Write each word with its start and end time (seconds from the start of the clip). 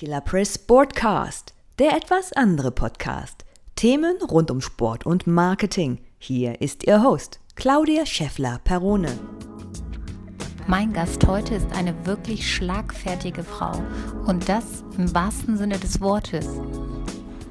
Killer 0.00 0.22
Press 0.22 0.54
Sportcast, 0.54 1.52
der 1.78 1.94
etwas 1.94 2.32
andere 2.32 2.70
Podcast. 2.70 3.44
Themen 3.76 4.16
rund 4.22 4.50
um 4.50 4.62
Sport 4.62 5.04
und 5.04 5.26
Marketing. 5.26 5.98
Hier 6.16 6.62
ist 6.62 6.86
Ihr 6.86 7.02
Host, 7.02 7.38
Claudia 7.54 8.06
Scheffler-Perrone. 8.06 9.10
Mein 10.66 10.94
Gast 10.94 11.26
heute 11.26 11.54
ist 11.54 11.70
eine 11.76 12.06
wirklich 12.06 12.50
schlagfertige 12.50 13.44
Frau 13.44 13.72
und 14.26 14.48
das 14.48 14.82
im 14.96 15.14
wahrsten 15.14 15.58
Sinne 15.58 15.78
des 15.78 16.00
Wortes. 16.00 16.48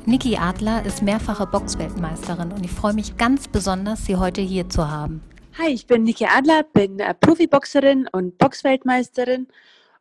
Niki 0.07 0.35
Adler 0.35 0.83
ist 0.87 1.03
mehrfache 1.03 1.45
Boxweltmeisterin 1.45 2.51
und 2.51 2.65
ich 2.65 2.71
freue 2.71 2.95
mich 2.95 3.15
ganz 3.17 3.47
besonders, 3.47 4.07
sie 4.07 4.15
heute 4.15 4.41
hier 4.41 4.67
zu 4.67 4.89
haben. 4.89 5.21
Hi, 5.59 5.69
ich 5.69 5.85
bin 5.85 6.01
Niki 6.01 6.25
Adler, 6.25 6.63
bin 6.63 6.99
äh, 6.99 7.13
Profiboxerin 7.13 8.09
und 8.11 8.39
Boxweltmeisterin 8.39 9.47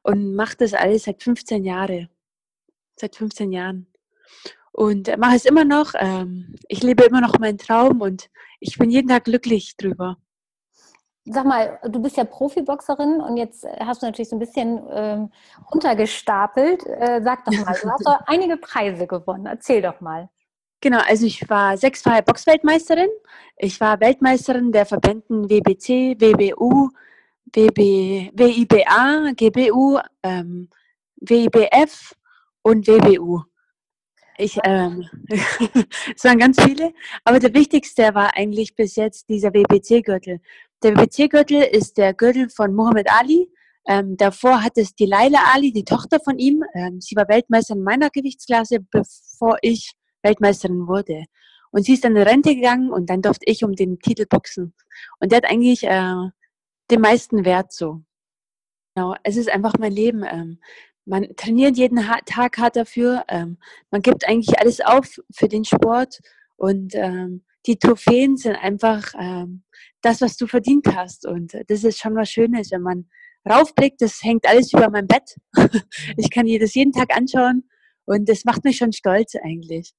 und 0.00 0.34
mache 0.34 0.56
das 0.56 0.72
alles 0.72 1.04
seit 1.04 1.22
15 1.22 1.66
Jahren 1.66 2.08
seit 3.00 3.16
15 3.16 3.52
Jahren. 3.52 3.86
Und 4.72 5.16
mache 5.18 5.36
es 5.36 5.44
immer 5.44 5.64
noch. 5.64 5.92
Ähm, 5.98 6.54
ich 6.68 6.82
lebe 6.82 7.04
immer 7.04 7.20
noch 7.20 7.38
meinen 7.38 7.58
Traum 7.58 8.00
und 8.00 8.30
ich 8.60 8.78
bin 8.78 8.90
jeden 8.90 9.08
Tag 9.08 9.24
glücklich 9.24 9.76
drüber. 9.76 10.18
Sag 11.24 11.44
mal, 11.44 11.78
du 11.84 12.00
bist 12.00 12.16
ja 12.16 12.24
Profiboxerin 12.24 13.20
und 13.20 13.36
jetzt 13.36 13.66
hast 13.80 14.02
du 14.02 14.06
natürlich 14.06 14.30
so 14.30 14.36
ein 14.36 14.38
bisschen 14.38 14.80
ähm, 14.90 15.30
runtergestapelt. 15.72 16.86
Äh, 16.86 17.20
sag 17.22 17.44
doch 17.44 17.52
mal, 17.52 17.76
du 17.80 17.90
hast 17.90 18.06
doch 18.06 18.20
einige 18.26 18.56
Preise 18.56 19.06
gewonnen. 19.06 19.46
Erzähl 19.46 19.82
doch 19.82 20.00
mal. 20.00 20.30
Genau, 20.80 21.00
also 21.06 21.26
ich 21.26 21.48
war 21.50 21.76
sechsfache 21.76 22.22
Boxweltmeisterin. 22.22 23.08
Ich 23.56 23.80
war 23.80 24.00
Weltmeisterin 24.00 24.70
der 24.70 24.86
Verbänden 24.86 25.50
WBC, 25.50 26.20
WBU, 26.20 26.90
WB, 27.52 28.30
WIBA, 28.32 29.32
GBU, 29.34 29.98
ähm, 30.22 30.68
WIBF 31.16 32.14
und 32.68 32.86
WBU. 32.86 33.42
Ich, 34.36 34.58
ähm, 34.62 35.08
es 36.14 36.22
waren 36.22 36.38
ganz 36.38 36.62
viele, 36.62 36.92
aber 37.24 37.40
der 37.40 37.54
wichtigste 37.54 38.14
war 38.14 38.36
eigentlich 38.36 38.76
bis 38.76 38.94
jetzt 38.94 39.28
dieser 39.28 39.52
WBC-Gürtel. 39.52 40.40
Der 40.82 40.94
WBC-Gürtel 40.94 41.62
ist 41.62 41.98
der 41.98 42.14
Gürtel 42.14 42.48
von 42.50 42.74
Muhammad 42.74 43.06
Ali. 43.10 43.50
Ähm, 43.86 44.16
davor 44.16 44.62
hat 44.62 44.76
es 44.76 44.94
die 44.94 45.06
Laila 45.06 45.38
Ali, 45.54 45.72
die 45.72 45.84
Tochter 45.84 46.20
von 46.20 46.38
ihm. 46.38 46.62
Ähm, 46.74 47.00
sie 47.00 47.16
war 47.16 47.26
Weltmeisterin 47.28 47.82
meiner 47.82 48.10
Gewichtsklasse, 48.10 48.80
bevor 48.90 49.56
ich 49.62 49.92
Weltmeisterin 50.22 50.86
wurde. 50.86 51.24
Und 51.70 51.84
sie 51.84 51.94
ist 51.94 52.04
dann 52.04 52.16
in 52.16 52.22
Rente 52.22 52.54
gegangen 52.54 52.90
und 52.90 53.10
dann 53.10 53.22
durfte 53.22 53.46
ich 53.46 53.64
um 53.64 53.74
den 53.74 53.98
Titel 53.98 54.26
boxen. 54.28 54.74
Und 55.20 55.32
der 55.32 55.38
hat 55.38 55.50
eigentlich 55.50 55.84
äh, 55.84 56.28
den 56.90 57.00
meisten 57.00 57.44
Wert 57.44 57.72
so. 57.72 58.02
Genau, 58.94 59.14
es 59.22 59.36
ist 59.36 59.48
einfach 59.48 59.74
mein 59.78 59.92
Leben. 59.92 60.24
Ähm, 60.28 60.58
man 61.08 61.26
trainiert 61.36 61.76
jeden 61.76 61.98
Tag 62.26 62.58
hart 62.58 62.76
dafür. 62.76 63.24
Ähm, 63.28 63.58
man 63.90 64.02
gibt 64.02 64.28
eigentlich 64.28 64.58
alles 64.60 64.80
auf 64.80 65.18
für 65.34 65.48
den 65.48 65.64
Sport 65.64 66.20
und 66.56 66.94
ähm, 66.94 67.44
die 67.66 67.78
Trophäen 67.78 68.36
sind 68.36 68.56
einfach 68.56 69.12
ähm, 69.18 69.64
das, 70.02 70.20
was 70.20 70.36
du 70.36 70.46
verdient 70.46 70.86
hast. 70.94 71.26
Und 71.26 71.56
das 71.68 71.84
ist 71.84 71.98
schon 71.98 72.14
was 72.14 72.30
Schönes, 72.30 72.70
wenn 72.70 72.82
man 72.82 73.08
raufblickt. 73.48 74.00
Das 74.00 74.22
hängt 74.22 74.46
alles 74.46 74.72
über 74.72 74.90
mein 74.90 75.06
Bett. 75.06 75.36
ich 76.16 76.30
kann 76.30 76.46
jedes 76.46 76.74
jeden 76.74 76.92
Tag 76.92 77.16
anschauen 77.16 77.68
und 78.04 78.28
das 78.28 78.44
macht 78.44 78.64
mich 78.64 78.76
schon 78.76 78.92
stolz 78.92 79.34
eigentlich. 79.34 79.92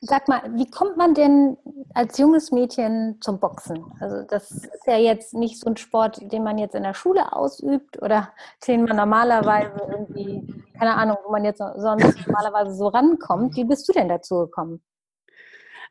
Sag 0.00 0.28
mal, 0.28 0.42
wie 0.54 0.68
kommt 0.70 0.96
man 0.96 1.14
denn 1.14 1.56
als 1.94 2.18
junges 2.18 2.50
Mädchen 2.50 3.18
zum 3.20 3.38
Boxen? 3.38 3.84
Also 4.00 4.22
das 4.28 4.50
ist 4.50 4.86
ja 4.86 4.96
jetzt 4.96 5.34
nicht 5.34 5.60
so 5.60 5.70
ein 5.70 5.76
Sport, 5.76 6.20
den 6.32 6.42
man 6.42 6.58
jetzt 6.58 6.74
in 6.74 6.82
der 6.82 6.94
Schule 6.94 7.32
ausübt 7.32 8.02
oder 8.02 8.32
den 8.66 8.84
man 8.84 8.96
normalerweise 8.96 9.72
irgendwie, 9.88 10.42
keine 10.78 10.94
Ahnung, 10.94 11.16
wo 11.24 11.30
man 11.30 11.44
jetzt 11.44 11.58
sonst 11.58 12.26
normalerweise 12.26 12.74
so 12.74 12.88
rankommt. 12.88 13.56
Wie 13.56 13.64
bist 13.64 13.88
du 13.88 13.92
denn 13.92 14.08
dazu 14.08 14.40
gekommen? 14.40 14.82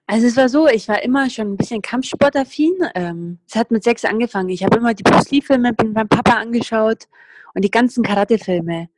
Also 0.05 0.27
es 0.27 0.35
war 0.35 0.49
so, 0.49 0.67
ich 0.67 0.89
war 0.89 1.01
immer 1.01 1.29
schon 1.29 1.53
ein 1.53 1.57
bisschen 1.57 1.81
Kampfsportaffin. 1.81 2.73
Ähm, 2.93 3.39
es 3.47 3.55
hat 3.55 3.71
mit 3.71 3.83
sechs 3.83 4.03
angefangen. 4.03 4.49
Ich 4.49 4.63
habe 4.63 4.77
immer 4.77 4.93
die 4.93 5.03
Bruce 5.03 5.31
Lee-Filme 5.31 5.73
beim 5.73 6.09
Papa 6.09 6.33
angeschaut 6.33 7.07
und 7.53 7.63
die 7.63 7.71
ganzen 7.71 8.03
Karate-Filme. 8.03 8.89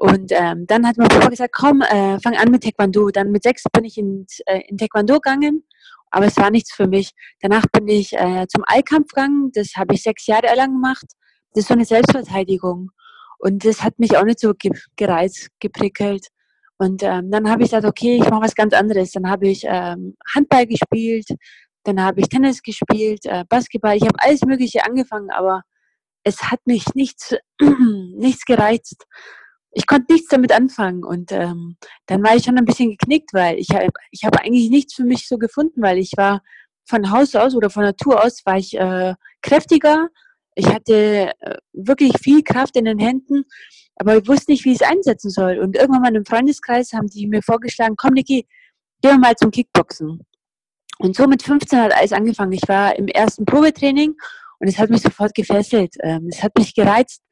Und 0.00 0.32
ähm, 0.32 0.66
dann 0.66 0.86
hat 0.86 0.96
mein 0.96 1.08
Papa 1.08 1.28
gesagt, 1.28 1.52
komm, 1.54 1.82
äh, 1.82 2.18
fang 2.20 2.34
an 2.34 2.50
mit 2.50 2.62
Taekwondo. 2.62 3.10
Dann 3.10 3.30
mit 3.30 3.42
sechs 3.42 3.64
bin 3.70 3.84
ich 3.84 3.98
in, 3.98 4.26
äh, 4.46 4.62
in 4.66 4.78
Taekwondo 4.78 5.16
gegangen, 5.16 5.66
aber 6.10 6.24
es 6.24 6.38
war 6.38 6.50
nichts 6.50 6.72
für 6.72 6.86
mich. 6.86 7.10
Danach 7.42 7.66
bin 7.70 7.86
ich 7.86 8.14
äh, 8.14 8.46
zum 8.48 8.64
Allkampf 8.66 9.08
gegangen. 9.08 9.50
Das 9.52 9.72
habe 9.76 9.92
ich 9.92 10.02
sechs 10.02 10.26
Jahre 10.26 10.56
lang 10.56 10.72
gemacht. 10.72 11.04
Das 11.52 11.64
ist 11.64 11.68
so 11.68 11.74
eine 11.74 11.84
Selbstverteidigung. 11.84 12.88
Und 13.40 13.66
das 13.66 13.82
hat 13.82 13.98
mich 13.98 14.16
auch 14.16 14.24
nicht 14.24 14.40
so 14.40 14.54
ge 14.54 14.70
gereizt, 14.96 15.48
geprickelt. 15.60 16.28
Und 16.78 17.02
ähm, 17.02 17.30
dann 17.30 17.50
habe 17.50 17.62
ich 17.62 17.68
gesagt, 17.68 17.84
okay, 17.84 18.16
ich 18.16 18.30
mache 18.30 18.44
was 18.44 18.54
ganz 18.54 18.72
anderes. 18.72 19.12
Dann 19.12 19.28
habe 19.28 19.48
ich 19.48 19.64
ähm, 19.66 20.16
Handball 20.34 20.66
gespielt, 20.66 21.26
dann 21.84 22.02
habe 22.02 22.20
ich 22.22 22.30
Tennis 22.30 22.62
gespielt, 22.62 23.26
äh, 23.26 23.44
Basketball. 23.46 23.96
Ich 23.96 24.04
habe 24.04 24.16
alles 24.16 24.40
Mögliche 24.46 24.82
angefangen, 24.82 25.28
aber 25.30 25.60
es 26.24 26.50
hat 26.50 26.60
mich 26.64 26.86
nichts, 26.94 27.36
nichts 28.16 28.46
gereizt 28.46 29.04
ich 29.72 29.86
konnte 29.86 30.12
nichts 30.12 30.28
damit 30.28 30.52
anfangen 30.52 31.04
und 31.04 31.32
ähm, 31.32 31.76
dann 32.06 32.22
war 32.22 32.34
ich 32.34 32.44
schon 32.44 32.58
ein 32.58 32.64
bisschen 32.64 32.90
geknickt, 32.90 33.32
weil 33.32 33.58
ich 33.58 33.70
habe 33.70 33.88
ich 34.10 34.24
hab 34.24 34.36
eigentlich 34.40 34.70
nichts 34.70 34.94
für 34.94 35.04
mich 35.04 35.28
so 35.28 35.38
gefunden, 35.38 35.82
weil 35.82 35.98
ich 35.98 36.12
war 36.16 36.42
von 36.88 37.10
Haus 37.10 37.34
aus 37.36 37.54
oder 37.54 37.70
von 37.70 37.84
Natur 37.84 38.24
aus 38.24 38.42
war 38.44 38.58
ich 38.58 38.76
äh, 38.76 39.14
kräftiger, 39.42 40.08
ich 40.56 40.66
hatte 40.66 41.32
äh, 41.40 41.56
wirklich 41.72 42.12
viel 42.20 42.42
Kraft 42.42 42.76
in 42.76 42.84
den 42.84 42.98
Händen, 42.98 43.44
aber 43.96 44.16
ich 44.16 44.28
wusste 44.28 44.50
nicht, 44.50 44.64
wie 44.64 44.72
ich 44.72 44.80
es 44.80 44.88
einsetzen 44.88 45.30
soll. 45.30 45.58
Und 45.58 45.76
irgendwann 45.76 46.02
mal 46.02 46.16
im 46.16 46.24
Freundeskreis 46.24 46.92
haben 46.92 47.06
die 47.06 47.26
mir 47.26 47.42
vorgeschlagen, 47.42 47.94
komm 47.96 48.14
Niki, 48.14 48.46
wir 49.02 49.18
mal 49.18 49.36
zum 49.36 49.50
Kickboxen. 49.50 50.20
Und 50.98 51.16
so 51.16 51.26
mit 51.26 51.42
15 51.42 51.78
hat 51.78 51.92
alles 51.94 52.12
angefangen. 52.12 52.52
Ich 52.52 52.68
war 52.68 52.96
im 52.96 53.08
ersten 53.08 53.44
Probetraining 53.44 54.14
und 54.58 54.68
es 54.68 54.78
hat 54.78 54.90
mich 54.90 55.02
sofort 55.02 55.34
gefesselt. 55.34 55.94
Ähm, 56.02 56.28
es 56.30 56.42
hat 56.42 56.52
mich 56.58 56.74
gereizt, 56.74 57.22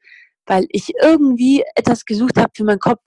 weil 0.49 0.65
ich 0.69 0.91
irgendwie 1.01 1.63
etwas 1.75 2.05
gesucht 2.05 2.37
habe 2.37 2.51
für 2.55 2.63
meinen 2.63 2.79
Kopf. 2.79 3.01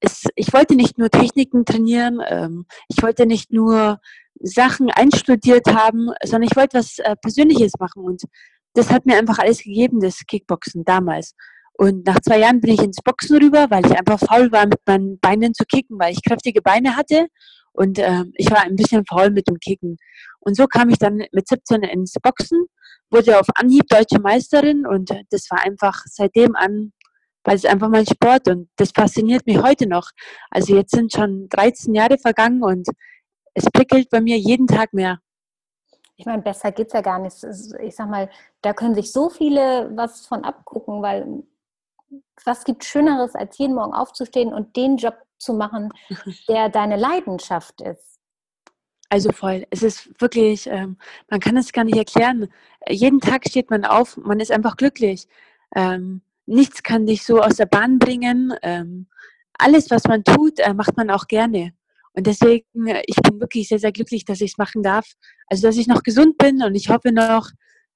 Es, 0.00 0.24
ich 0.34 0.52
wollte 0.52 0.74
nicht 0.74 0.98
nur 0.98 1.10
Techniken 1.10 1.64
trainieren, 1.64 2.20
ähm, 2.26 2.66
ich 2.88 3.02
wollte 3.02 3.26
nicht 3.26 3.52
nur 3.52 4.00
Sachen 4.40 4.90
einstudiert 4.90 5.66
haben, 5.68 6.10
sondern 6.24 6.48
ich 6.50 6.56
wollte 6.56 6.78
was 6.78 6.98
äh, 6.98 7.16
Persönliches 7.16 7.72
machen 7.78 8.02
und 8.04 8.22
das 8.74 8.90
hat 8.90 9.06
mir 9.06 9.16
einfach 9.16 9.38
alles 9.38 9.62
gegeben, 9.62 10.00
das 10.00 10.20
Kickboxen 10.26 10.84
damals. 10.84 11.34
Und 11.72 12.06
nach 12.06 12.20
zwei 12.20 12.38
Jahren 12.40 12.60
bin 12.60 12.74
ich 12.74 12.82
ins 12.82 13.02
Boxen 13.02 13.38
rüber, 13.38 13.66
weil 13.70 13.86
ich 13.86 13.98
einfach 13.98 14.18
faul 14.18 14.52
war, 14.52 14.66
mit 14.66 14.80
meinen 14.86 15.18
Beinen 15.18 15.54
zu 15.54 15.64
kicken, 15.64 15.98
weil 15.98 16.12
ich 16.12 16.22
kräftige 16.22 16.62
Beine 16.62 16.96
hatte 16.96 17.26
und 17.72 17.98
äh, 17.98 18.24
ich 18.34 18.50
war 18.50 18.62
ein 18.62 18.76
bisschen 18.76 19.04
faul 19.06 19.30
mit 19.30 19.48
dem 19.48 19.58
Kicken. 19.58 19.96
Und 20.40 20.56
so 20.56 20.66
kam 20.66 20.88
ich 20.90 20.98
dann 20.98 21.22
mit 21.32 21.48
17 21.48 21.82
ins 21.82 22.14
Boxen 22.22 22.66
wurde 23.10 23.38
auf 23.38 23.46
Anhieb 23.54 23.86
deutsche 23.88 24.20
Meisterin 24.20 24.86
und 24.86 25.10
das 25.30 25.50
war 25.50 25.62
einfach 25.62 26.02
seitdem 26.06 26.54
an, 26.54 26.92
weil 27.44 27.56
es 27.56 27.64
einfach 27.64 27.88
mein 27.88 28.06
Sport 28.06 28.48
und 28.48 28.68
das 28.76 28.92
fasziniert 28.94 29.46
mich 29.46 29.60
heute 29.60 29.88
noch. 29.88 30.10
Also 30.50 30.76
jetzt 30.76 30.92
sind 30.92 31.12
schon 31.12 31.48
13 31.48 31.94
Jahre 31.94 32.18
vergangen 32.18 32.62
und 32.62 32.88
es 33.54 33.64
prickelt 33.64 34.08
bei 34.10 34.20
mir 34.20 34.38
jeden 34.38 34.66
Tag 34.66 34.92
mehr. 34.92 35.18
Ich 36.16 36.26
meine, 36.26 36.42
besser 36.42 36.70
geht 36.70 36.88
es 36.88 36.92
ja 36.92 37.00
gar 37.00 37.18
nicht. 37.18 37.36
Ich 37.82 37.96
sag 37.96 38.08
mal, 38.08 38.28
da 38.60 38.74
können 38.74 38.94
sich 38.94 39.10
so 39.10 39.30
viele 39.30 39.90
was 39.94 40.26
von 40.26 40.44
abgucken, 40.44 41.02
weil 41.02 41.42
was 42.44 42.64
gibt 42.64 42.84
Schöneres, 42.84 43.34
als 43.34 43.58
jeden 43.58 43.74
Morgen 43.74 43.92
aufzustehen 43.92 44.52
und 44.52 44.76
den 44.76 44.96
Job 44.96 45.14
zu 45.38 45.52
machen, 45.52 45.92
der 46.48 46.68
deine 46.68 46.96
Leidenschaft 46.96 47.80
ist? 47.80 48.18
Also 49.08 49.32
voll. 49.32 49.66
Es 49.70 49.82
ist 49.82 50.20
wirklich, 50.20 50.68
ähm, 50.68 50.96
man 51.28 51.40
kann 51.40 51.56
es 51.56 51.72
gar 51.72 51.84
nicht 51.84 51.96
erklären. 51.96 52.48
Jeden 52.88 53.20
Tag 53.20 53.44
steht 53.48 53.68
man 53.68 53.84
auf, 53.84 54.16
man 54.16 54.38
ist 54.38 54.52
einfach 54.52 54.76
glücklich. 54.76 55.26
Ähm, 55.74 56.22
nichts 56.46 56.82
kann 56.82 57.06
dich 57.06 57.24
so 57.24 57.40
aus 57.40 57.56
der 57.56 57.66
Bahn 57.66 57.98
bringen. 57.98 58.54
Ähm, 58.62 59.08
alles, 59.58 59.90
was 59.90 60.04
man 60.04 60.22
tut, 60.22 60.60
äh, 60.60 60.74
macht 60.74 60.96
man 60.96 61.10
auch 61.10 61.26
gerne. 61.26 61.72
Und 62.12 62.28
deswegen, 62.28 62.86
äh, 62.86 63.02
ich 63.06 63.16
bin 63.16 63.40
wirklich 63.40 63.68
sehr, 63.68 63.80
sehr 63.80 63.92
glücklich, 63.92 64.24
dass 64.24 64.40
ich 64.40 64.52
es 64.52 64.58
machen 64.58 64.82
darf. 64.82 65.06
Also, 65.48 65.66
dass 65.66 65.76
ich 65.76 65.88
noch 65.88 66.04
gesund 66.04 66.38
bin 66.38 66.62
und 66.62 66.76
ich 66.76 66.88
hoffe 66.88 67.10
noch 67.12 67.50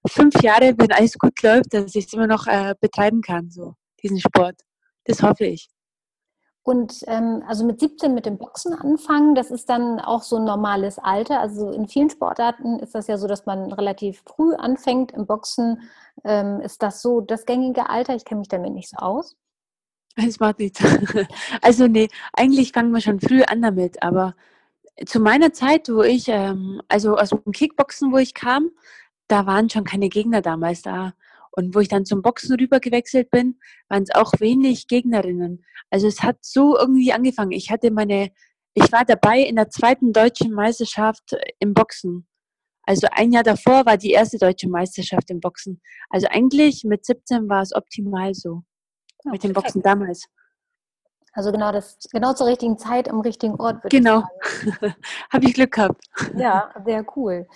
fünf 0.08 0.42
Jahre, 0.42 0.74
wenn 0.76 0.92
alles 0.92 1.16
gut 1.16 1.40
läuft, 1.42 1.72
dass 1.74 1.94
ich 1.94 2.06
es 2.06 2.12
immer 2.12 2.26
noch 2.26 2.48
äh, 2.48 2.74
betreiben 2.80 3.22
kann, 3.22 3.50
so 3.50 3.74
diesen 4.04 4.20
Sport. 4.20 4.60
Das 5.04 5.22
hoffe 5.22 5.46
ich. 5.46 5.68
Und 6.62 7.04
ähm, 7.08 7.42
also 7.46 7.66
mit 7.66 7.78
17 7.78 8.14
mit 8.14 8.24
dem 8.24 8.38
Boxen 8.38 8.72
anfangen, 8.72 9.34
das 9.34 9.50
ist 9.50 9.68
dann 9.68 10.00
auch 10.00 10.22
so 10.22 10.36
ein 10.36 10.44
normales 10.44 10.98
Alter. 10.98 11.38
Also 11.38 11.70
in 11.70 11.88
vielen 11.88 12.08
Sportarten 12.08 12.78
ist 12.78 12.94
das 12.94 13.06
ja 13.06 13.18
so, 13.18 13.26
dass 13.26 13.44
man 13.44 13.70
relativ 13.70 14.22
früh 14.26 14.54
anfängt. 14.54 15.12
Im 15.12 15.26
Boxen 15.26 15.82
ähm, 16.24 16.60
ist 16.60 16.82
das 16.82 17.02
so 17.02 17.20
das 17.20 17.44
gängige 17.44 17.90
Alter. 17.90 18.14
Ich 18.14 18.24
kenne 18.24 18.38
mich 18.38 18.48
damit 18.48 18.72
nicht 18.72 18.88
so 18.88 18.96
aus. 18.96 19.36
Es 20.16 20.40
macht 20.40 20.58
nichts. 20.58 20.80
Also 21.60 21.86
nee, 21.86 22.08
eigentlich 22.32 22.72
fangen 22.72 22.92
wir 22.92 23.02
schon 23.02 23.20
früh 23.20 23.42
an 23.42 23.60
damit. 23.60 24.02
Aber 24.02 24.34
zu 25.04 25.20
meiner 25.20 25.52
Zeit, 25.52 25.90
wo 25.90 26.02
ich, 26.02 26.28
ähm, 26.28 26.80
also 26.88 27.18
aus 27.18 27.30
dem 27.30 27.52
Kickboxen, 27.52 28.10
wo 28.10 28.16
ich 28.16 28.32
kam, 28.32 28.70
da 29.28 29.44
waren 29.44 29.68
schon 29.68 29.84
keine 29.84 30.08
Gegner 30.08 30.40
damals 30.40 30.80
da. 30.80 31.12
Und 31.56 31.74
wo 31.74 31.80
ich 31.80 31.88
dann 31.88 32.04
zum 32.04 32.20
Boxen 32.20 32.56
rüber 32.56 32.80
gewechselt 32.80 33.30
bin, 33.30 33.60
waren 33.88 34.02
es 34.02 34.14
auch 34.14 34.32
wenig 34.40 34.88
Gegnerinnen. 34.88 35.64
Also 35.88 36.08
es 36.08 36.22
hat 36.22 36.38
so 36.40 36.76
irgendwie 36.76 37.12
angefangen. 37.12 37.52
Ich 37.52 37.70
hatte 37.70 37.92
meine, 37.92 38.32
ich 38.74 38.90
war 38.90 39.04
dabei 39.04 39.40
in 39.40 39.54
der 39.54 39.70
zweiten 39.70 40.12
deutschen 40.12 40.52
Meisterschaft 40.52 41.32
äh, 41.32 41.52
im 41.60 41.72
Boxen. 41.72 42.26
Also 42.82 43.06
ein 43.12 43.32
Jahr 43.32 43.44
davor 43.44 43.86
war 43.86 43.96
die 43.96 44.10
erste 44.10 44.36
deutsche 44.36 44.68
Meisterschaft 44.68 45.30
im 45.30 45.40
Boxen. 45.40 45.80
Also 46.10 46.26
eigentlich 46.28 46.82
mit 46.84 47.06
17 47.06 47.48
war 47.48 47.62
es 47.62 47.72
optimal 47.72 48.34
so. 48.34 48.62
Ja, 49.24 49.30
mit 49.30 49.44
dem 49.44 49.52
Boxen 49.52 49.80
damals. 49.80 50.26
Also 51.32 51.50
genau 51.50 51.72
das, 51.72 51.98
genau 52.12 52.32
zur 52.34 52.48
richtigen 52.48 52.78
Zeit 52.78 53.08
am 53.08 53.20
richtigen 53.20 53.54
Ort. 53.56 53.82
Genau. 53.90 54.24
Habe 55.32 55.46
ich 55.46 55.54
Glück 55.54 55.72
gehabt. 55.72 56.04
Ja, 56.36 56.74
sehr 56.84 57.04
cool. 57.16 57.46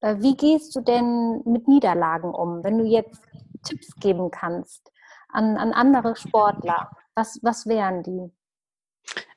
Äh, 0.00 0.16
wie 0.20 0.36
gehst 0.36 0.74
du 0.74 0.80
denn 0.80 1.42
mit 1.44 1.68
Niederlagen 1.68 2.32
um, 2.34 2.62
wenn 2.64 2.78
du 2.78 2.84
jetzt 2.84 3.20
Tipps 3.64 3.94
geben 3.96 4.30
kannst 4.30 4.92
an, 5.28 5.56
an 5.56 5.72
andere 5.72 6.16
Sportler? 6.16 6.90
Was, 7.14 7.38
was 7.42 7.66
wären 7.66 8.02
die? 8.02 8.30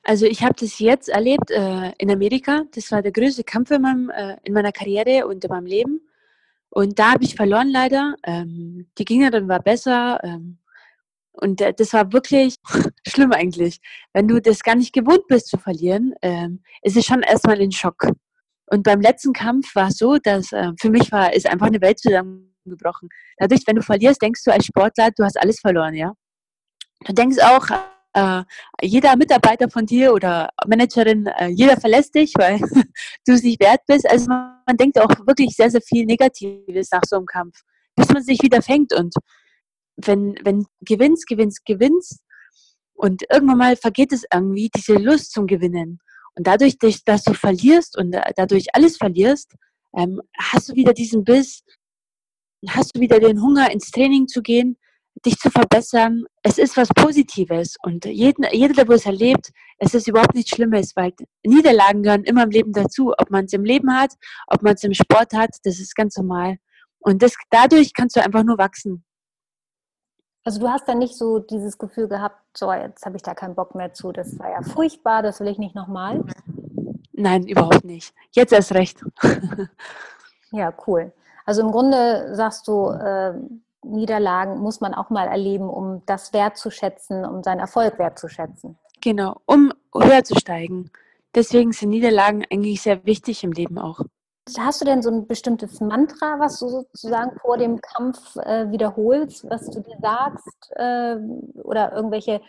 Also 0.02 0.26
ich 0.26 0.42
habe 0.42 0.54
das 0.58 0.78
jetzt 0.78 1.08
erlebt 1.08 1.50
äh, 1.50 1.92
in 1.98 2.10
Amerika. 2.10 2.62
Das 2.74 2.92
war 2.92 3.02
der 3.02 3.12
größte 3.12 3.44
Kampf 3.44 3.70
in, 3.72 3.82
meinem, 3.82 4.10
äh, 4.10 4.36
in 4.44 4.52
meiner 4.52 4.72
Karriere 4.72 5.26
und 5.26 5.44
in 5.44 5.50
meinem 5.50 5.66
Leben. 5.66 6.00
Und 6.70 6.98
da 6.98 7.12
habe 7.12 7.24
ich 7.24 7.34
verloren 7.34 7.70
leider. 7.70 8.14
Ähm, 8.22 8.86
die 8.98 9.04
Gegnerin 9.04 9.48
war 9.48 9.60
besser. 9.60 10.20
Ähm, 10.22 10.58
und 11.32 11.60
äh, 11.60 11.74
das 11.74 11.92
war 11.92 12.12
wirklich 12.12 12.56
schlimm 13.06 13.32
eigentlich. 13.32 13.80
Wenn 14.12 14.28
du 14.28 14.40
das 14.40 14.62
gar 14.62 14.74
nicht 14.74 14.92
gewohnt 14.92 15.26
bist 15.26 15.48
zu 15.48 15.58
verlieren, 15.58 16.14
ähm, 16.22 16.62
ist 16.82 16.96
es 16.96 17.04
schon 17.04 17.22
erstmal 17.22 17.60
ein 17.60 17.72
Schock. 17.72 18.08
Und 18.66 18.82
beim 18.82 19.00
letzten 19.00 19.32
Kampf 19.32 19.74
war 19.74 19.88
es 19.88 19.98
so, 19.98 20.18
dass 20.18 20.52
äh, 20.52 20.72
für 20.80 20.90
mich 20.90 21.12
war 21.12 21.32
ist 21.32 21.46
einfach 21.46 21.66
eine 21.66 21.80
Welt 21.80 21.98
zusammengebrochen. 21.98 23.08
Dadurch, 23.38 23.62
wenn 23.66 23.76
du 23.76 23.82
verlierst, 23.82 24.20
denkst 24.20 24.42
du 24.44 24.52
als 24.52 24.66
Sportler, 24.66 25.10
du 25.16 25.24
hast 25.24 25.38
alles 25.40 25.60
verloren, 25.60 25.94
ja. 25.94 26.12
Du 27.04 27.12
denkst 27.12 27.38
auch, 27.38 27.68
äh, 28.16 28.42
jeder 28.80 29.14
Mitarbeiter 29.16 29.68
von 29.68 29.84
dir 29.84 30.12
oder 30.12 30.48
Managerin, 30.66 31.26
äh, 31.26 31.48
jeder 31.48 31.78
verlässt 31.78 32.14
dich, 32.14 32.32
weil 32.36 32.58
du 33.26 33.32
es 33.34 33.42
nicht 33.42 33.60
wert 33.60 33.82
bist. 33.86 34.08
Also 34.10 34.28
man, 34.28 34.62
man, 34.66 34.76
denkt 34.76 34.98
auch 34.98 35.10
wirklich 35.26 35.54
sehr, 35.54 35.70
sehr 35.70 35.82
viel 35.82 36.06
Negatives 36.06 36.88
nach 36.90 37.02
so 37.06 37.16
einem 37.16 37.26
Kampf, 37.26 37.60
bis 37.94 38.08
man 38.08 38.22
sich 38.22 38.42
wieder 38.42 38.62
fängt. 38.62 38.94
Und 38.94 39.14
wenn, 39.96 40.34
wenn 40.42 40.66
gewinnst, 40.80 41.26
gewinnst, 41.26 41.64
gewinnst 41.66 42.20
und 42.94 43.22
irgendwann 43.30 43.58
mal 43.58 43.76
vergeht 43.76 44.12
es 44.12 44.24
irgendwie, 44.32 44.70
diese 44.74 44.94
Lust 44.94 45.32
zum 45.32 45.46
Gewinnen. 45.46 46.00
Und 46.36 46.46
dadurch, 46.46 46.76
dass 46.78 47.24
du 47.24 47.32
verlierst 47.32 47.96
und 47.98 48.14
dadurch 48.36 48.66
alles 48.74 48.96
verlierst, 48.98 49.54
ähm, 49.96 50.20
hast 50.38 50.68
du 50.68 50.74
wieder 50.74 50.92
diesen 50.92 51.24
Biss, 51.24 51.62
hast 52.68 52.94
du 52.94 53.00
wieder 53.00 53.18
den 53.18 53.40
Hunger, 53.40 53.70
ins 53.70 53.90
Training 53.90 54.28
zu 54.28 54.42
gehen, 54.42 54.76
dich 55.24 55.38
zu 55.38 55.50
verbessern. 55.50 56.24
Es 56.42 56.58
ist 56.58 56.76
was 56.76 56.88
Positives 56.88 57.76
und 57.82 58.04
jeden, 58.04 58.44
jeder, 58.52 58.74
der 58.74 58.88
es 58.90 59.06
erlebt, 59.06 59.50
es 59.78 59.94
ist 59.94 60.08
überhaupt 60.08 60.34
nichts 60.34 60.50
Schlimmes, 60.50 60.94
weil 60.94 61.12
Niederlagen 61.42 62.02
gehören 62.02 62.24
immer 62.24 62.42
im 62.42 62.50
Leben 62.50 62.72
dazu. 62.72 63.14
Ob 63.16 63.30
man 63.30 63.46
es 63.46 63.52
im 63.54 63.64
Leben 63.64 63.94
hat, 63.94 64.12
ob 64.48 64.62
man 64.62 64.74
es 64.74 64.84
im 64.84 64.92
Sport 64.92 65.32
hat, 65.32 65.50
das 65.64 65.80
ist 65.80 65.94
ganz 65.94 66.16
normal. 66.16 66.58
Und 66.98 67.22
das, 67.22 67.34
dadurch 67.50 67.94
kannst 67.94 68.16
du 68.16 68.22
einfach 68.22 68.44
nur 68.44 68.58
wachsen. 68.58 69.05
Also 70.46 70.60
du 70.60 70.68
hast 70.68 70.86
dann 70.86 70.98
nicht 70.98 71.16
so 71.16 71.40
dieses 71.40 71.76
Gefühl 71.76 72.06
gehabt, 72.06 72.40
so 72.56 72.72
jetzt 72.72 73.04
habe 73.04 73.16
ich 73.16 73.22
da 73.24 73.34
keinen 73.34 73.56
Bock 73.56 73.74
mehr 73.74 73.92
zu, 73.92 74.12
das 74.12 74.38
war 74.38 74.48
ja 74.48 74.62
furchtbar, 74.62 75.20
das 75.24 75.40
will 75.40 75.48
ich 75.48 75.58
nicht 75.58 75.74
nochmal. 75.74 76.22
Nein, 77.12 77.48
überhaupt 77.48 77.84
nicht. 77.84 78.14
Jetzt 78.30 78.52
erst 78.52 78.72
recht. 78.72 79.04
ja, 80.52 80.72
cool. 80.86 81.12
Also 81.46 81.62
im 81.62 81.72
Grunde 81.72 82.32
sagst 82.36 82.68
du, 82.68 82.90
äh, 82.90 83.32
Niederlagen 83.82 84.60
muss 84.60 84.80
man 84.80 84.94
auch 84.94 85.10
mal 85.10 85.26
erleben, 85.26 85.68
um 85.68 86.02
das 86.06 86.32
wertzuschätzen, 86.32 87.24
um 87.24 87.42
seinen 87.42 87.58
Erfolg 87.58 87.98
wertzuschätzen. 87.98 88.78
Genau, 89.00 89.40
um 89.46 89.72
höher 89.92 90.22
zu 90.22 90.36
steigen. 90.36 90.92
Deswegen 91.34 91.72
sind 91.72 91.90
Niederlagen 91.90 92.44
eigentlich 92.52 92.82
sehr 92.82 93.04
wichtig 93.04 93.42
im 93.42 93.50
Leben 93.50 93.78
auch. 93.78 93.98
Hast 94.58 94.80
du 94.80 94.84
denn 94.84 95.02
so 95.02 95.10
ein 95.10 95.26
bestimmtes 95.26 95.80
Mantra, 95.80 96.38
was 96.38 96.60
du 96.60 96.68
sozusagen 96.68 97.36
vor 97.40 97.58
dem 97.58 97.80
Kampf 97.80 98.36
äh, 98.36 98.70
wiederholst, 98.70 99.48
was 99.50 99.66
du 99.66 99.80
dir 99.80 99.96
sagst? 100.00 100.72
Äh, 100.76 101.16
oder 101.62 101.92
irgendwelche 101.92 102.40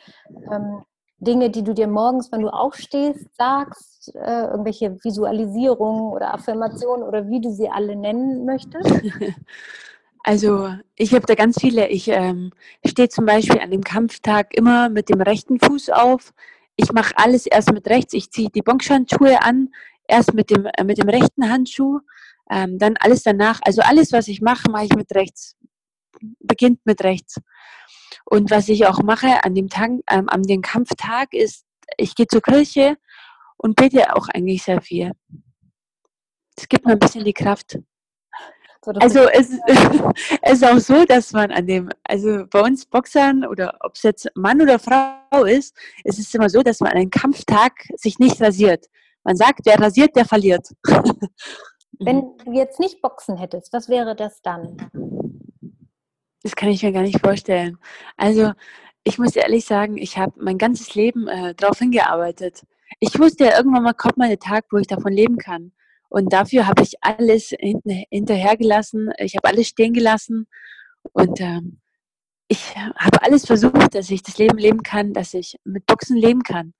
ähm, 0.51 0.83
Dinge, 1.19 1.49
die 1.49 1.63
du 1.63 1.73
dir 1.73 1.87
morgens, 1.87 2.31
wenn 2.31 2.41
du 2.41 2.49
aufstehst, 2.49 3.25
sagst? 3.35 4.15
Äh, 4.15 4.43
irgendwelche 4.45 5.03
Visualisierungen 5.03 6.11
oder 6.11 6.35
Affirmationen 6.35 7.07
oder 7.07 7.27
wie 7.27 7.41
du 7.41 7.51
sie 7.51 7.69
alle 7.69 7.95
nennen 7.95 8.45
möchtest? 8.45 8.89
Also 10.23 10.73
ich 10.97 11.13
habe 11.13 11.25
da 11.25 11.35
ganz 11.35 11.57
viele. 11.57 11.87
Ich 11.87 12.09
ähm, 12.09 12.51
stehe 12.85 13.07
zum 13.07 13.25
Beispiel 13.25 13.61
an 13.61 13.71
dem 13.71 13.81
Kampftag 13.81 14.53
immer 14.57 14.89
mit 14.89 15.07
dem 15.07 15.21
rechten 15.21 15.57
Fuß 15.57 15.89
auf. 15.91 16.33
Ich 16.75 16.91
mache 16.91 17.13
alles 17.15 17.45
erst 17.45 17.71
mit 17.71 17.87
rechts. 17.87 18.13
Ich 18.13 18.29
ziehe 18.29 18.49
die 18.49 18.61
Boxhandschuhe 18.61 19.41
an, 19.41 19.69
erst 20.07 20.33
mit 20.33 20.49
dem, 20.49 20.65
äh, 20.65 20.83
mit 20.83 20.97
dem 20.97 21.09
rechten 21.09 21.49
Handschuh, 21.49 21.99
ähm, 22.49 22.77
dann 22.77 22.95
alles 22.99 23.23
danach. 23.23 23.59
Also 23.63 23.81
alles, 23.81 24.11
was 24.11 24.27
ich 24.27 24.41
mache, 24.41 24.69
mache 24.71 24.85
ich 24.85 24.95
mit 24.95 25.13
rechts. 25.13 25.55
Beginnt 26.39 26.79
mit 26.85 27.03
rechts. 27.03 27.39
Und 28.25 28.51
was 28.51 28.69
ich 28.69 28.85
auch 28.85 29.01
mache 29.03 29.43
an 29.43 29.55
dem 29.55 29.69
Tag, 29.69 29.91
ähm, 30.09 30.29
an 30.29 30.43
dem 30.43 30.61
Kampftag 30.61 31.33
ist, 31.33 31.65
ich 31.97 32.15
gehe 32.15 32.27
zur 32.27 32.41
Kirche 32.41 32.97
und 33.57 33.75
bete 33.75 34.15
auch 34.15 34.27
eigentlich 34.29 34.63
sehr 34.63 34.81
viel. 34.81 35.11
Es 36.57 36.67
gibt 36.67 36.85
mir 36.85 36.93
ein 36.93 36.99
bisschen 36.99 37.23
die 37.23 37.33
Kraft. 37.33 37.77
So, 38.83 38.91
also 38.91 39.19
es, 39.29 39.51
es 40.41 40.53
ist 40.53 40.65
auch 40.65 40.79
so, 40.79 41.05
dass 41.05 41.33
man 41.33 41.51
an 41.51 41.67
dem, 41.67 41.89
also 42.03 42.45
bei 42.49 42.61
uns 42.61 42.85
Boxern 42.85 43.45
oder 43.45 43.77
ob 43.81 43.95
es 43.95 44.03
jetzt 44.03 44.29
Mann 44.35 44.61
oder 44.61 44.79
Frau 44.79 45.43
ist, 45.45 45.75
es 46.03 46.19
ist 46.19 46.33
immer 46.35 46.49
so, 46.49 46.61
dass 46.61 46.79
man 46.79 46.91
an 46.91 46.97
einem 46.97 47.09
Kampftag 47.09 47.73
sich 47.95 48.19
nicht 48.19 48.41
rasiert. 48.41 48.87
Man 49.27 49.35
sagt, 49.35 49.65
wer 49.65 49.77
rasiert, 49.77 50.15
der 50.15 50.23
verliert. 50.23 50.69
Wenn 51.99 52.37
du 52.37 52.53
jetzt 52.53 52.79
nicht 52.79 53.01
Boxen 53.01 53.35
hättest, 53.35 53.73
was 53.73 53.89
wäre 53.89 54.15
das 54.15 54.41
dann? 54.41 54.77
Das 56.43 56.55
kann 56.55 56.69
ich 56.69 56.81
mir 56.81 56.93
gar 56.93 57.01
nicht 57.01 57.19
vorstellen. 57.19 57.77
Also 58.15 58.53
ich 59.03 59.19
muss 59.19 59.35
ehrlich 59.35 59.65
sagen, 59.65 59.97
ich 59.97 60.17
habe 60.17 60.31
mein 60.37 60.57
ganzes 60.57 60.95
Leben 60.95 61.27
äh, 61.27 61.53
darauf 61.55 61.77
hingearbeitet. 61.79 62.65
Ich 63.01 63.19
wusste 63.19 63.47
ja, 63.47 63.57
irgendwann 63.57 63.83
mal 63.83 63.93
kommt 63.93 64.15
mal 64.15 64.29
der 64.29 64.39
Tag, 64.39 64.63
wo 64.71 64.77
ich 64.77 64.87
davon 64.87 65.11
leben 65.11 65.37
kann. 65.37 65.73
Und 66.07 66.31
dafür 66.31 66.65
habe 66.65 66.83
ich 66.83 66.93
alles 67.01 67.53
hinten, 67.59 68.05
hinterhergelassen. 68.09 69.11
Ich 69.17 69.35
habe 69.35 69.49
alles 69.49 69.67
stehen 69.67 69.93
gelassen. 69.93 70.47
Und 71.11 71.41
ähm, 71.41 71.81
ich 72.47 72.77
habe 72.77 73.23
alles 73.23 73.45
versucht, 73.45 73.93
dass 73.93 74.09
ich 74.09 74.23
das 74.23 74.37
Leben 74.37 74.57
leben 74.57 74.83
kann, 74.83 75.11
dass 75.11 75.33
ich 75.33 75.57
mit 75.65 75.85
Boxen 75.85 76.15
leben 76.15 76.43
kann. 76.43 76.73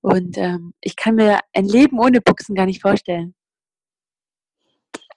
Und 0.00 0.38
ähm, 0.38 0.74
ich 0.80 0.96
kann 0.96 1.16
mir 1.16 1.40
ein 1.54 1.66
Leben 1.66 1.98
ohne 1.98 2.20
Boxen 2.20 2.54
gar 2.54 2.66
nicht 2.66 2.82
vorstellen. 2.82 3.34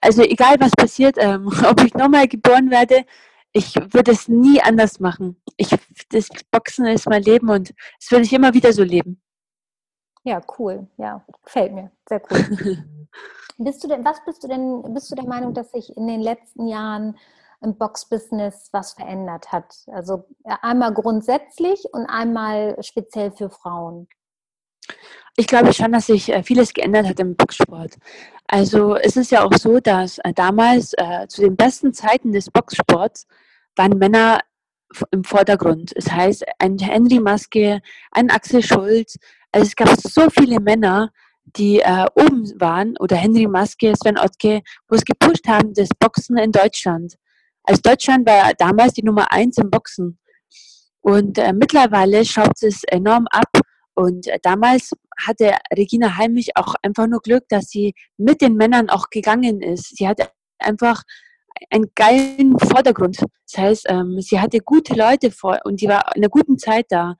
Also 0.00 0.22
egal 0.22 0.56
was 0.58 0.72
passiert, 0.72 1.16
ähm, 1.18 1.46
ob 1.70 1.82
ich 1.82 1.94
nochmal 1.94 2.26
geboren 2.28 2.70
werde, 2.70 3.04
ich 3.52 3.74
würde 3.76 4.12
es 4.12 4.28
nie 4.28 4.60
anders 4.60 4.98
machen. 4.98 5.40
Ich, 5.56 5.70
das 6.10 6.28
Boxen 6.50 6.86
ist 6.86 7.08
mein 7.08 7.22
Leben 7.22 7.50
und 7.50 7.72
es 8.00 8.10
würde 8.10 8.24
ich 8.24 8.32
immer 8.32 8.54
wieder 8.54 8.72
so 8.72 8.82
leben. 8.82 9.22
Ja, 10.24 10.40
cool. 10.58 10.88
Ja, 10.96 11.24
gefällt 11.44 11.72
mir. 11.72 11.90
Sehr 12.08 12.22
cool. 12.30 12.84
bist 13.58 13.84
du 13.84 13.88
denn, 13.88 14.04
was 14.04 14.24
bist 14.24 14.42
du 14.42 14.48
denn, 14.48 14.82
bist 14.94 15.10
du 15.10 15.14
der 15.14 15.26
Meinung, 15.26 15.54
dass 15.54 15.72
sich 15.72 15.96
in 15.96 16.06
den 16.06 16.20
letzten 16.20 16.66
Jahren 16.66 17.18
im 17.60 17.76
Boxbusiness 17.76 18.70
was 18.72 18.94
verändert 18.94 19.52
hat? 19.52 19.84
Also 19.86 20.24
einmal 20.44 20.94
grundsätzlich 20.94 21.84
und 21.92 22.06
einmal 22.06 22.76
speziell 22.82 23.32
für 23.32 23.50
Frauen. 23.50 24.08
Ich 25.36 25.46
glaube 25.46 25.72
schon, 25.72 25.92
dass 25.92 26.06
sich 26.06 26.30
äh, 26.30 26.42
vieles 26.42 26.74
geändert 26.74 27.06
hat 27.06 27.20
im 27.20 27.36
Boxsport. 27.36 27.96
Also 28.46 28.96
es 28.96 29.16
ist 29.16 29.30
ja 29.30 29.44
auch 29.44 29.54
so, 29.54 29.80
dass 29.80 30.18
äh, 30.18 30.32
damals 30.34 30.92
äh, 30.98 31.26
zu 31.26 31.40
den 31.40 31.56
besten 31.56 31.94
Zeiten 31.94 32.32
des 32.32 32.50
Boxsports 32.50 33.26
waren 33.76 33.96
Männer 33.98 34.40
im 35.10 35.24
Vordergrund. 35.24 35.92
Das 35.96 36.12
heißt, 36.12 36.44
ein 36.58 36.78
Henry 36.78 37.18
Maske, 37.18 37.80
ein 38.10 38.30
Axel 38.30 38.62
Schulz. 38.62 39.16
Also 39.52 39.66
es 39.68 39.76
gab 39.76 39.88
so 40.00 40.28
viele 40.28 40.60
Männer, 40.60 41.10
die 41.56 41.80
äh, 41.80 42.06
oben 42.14 42.52
waren, 42.60 42.96
oder 42.98 43.16
Henry 43.16 43.46
Maske, 43.46 43.94
Sven 43.96 44.18
Ottke, 44.18 44.62
wo 44.88 44.96
es 44.96 45.04
gepusht 45.04 45.46
haben, 45.48 45.72
das 45.74 45.88
Boxen 45.98 46.36
in 46.36 46.52
Deutschland. 46.52 47.16
Also 47.64 47.80
Deutschland 47.82 48.26
war 48.26 48.52
damals 48.54 48.94
die 48.94 49.02
Nummer 49.02 49.32
eins 49.32 49.56
im 49.58 49.70
Boxen. 49.70 50.18
Und 51.00 51.38
äh, 51.38 51.52
mittlerweile 51.52 52.24
schaut 52.24 52.62
es 52.62 52.84
enorm 52.84 53.26
ab 53.30 53.48
und 53.94 54.26
äh, 54.26 54.38
damals 54.42 54.92
hatte 55.18 55.56
Regina 55.76 56.16
Heimlich 56.16 56.56
auch 56.56 56.74
einfach 56.82 57.06
nur 57.06 57.20
Glück, 57.20 57.44
dass 57.48 57.68
sie 57.68 57.94
mit 58.16 58.40
den 58.40 58.54
Männern 58.54 58.90
auch 58.90 59.10
gegangen 59.10 59.60
ist. 59.60 59.96
Sie 59.96 60.08
hatte 60.08 60.30
einfach 60.58 61.02
einen 61.70 61.90
geilen 61.94 62.58
Vordergrund. 62.58 63.18
Das 63.50 63.62
heißt, 63.62 63.86
ähm, 63.88 64.20
sie 64.20 64.40
hatte 64.40 64.60
gute 64.60 64.94
Leute 64.94 65.30
vor 65.30 65.60
und 65.64 65.80
die 65.80 65.88
war 65.88 66.14
in 66.16 66.22
einer 66.22 66.30
guten 66.30 66.58
Zeit 66.58 66.86
da. 66.88 67.16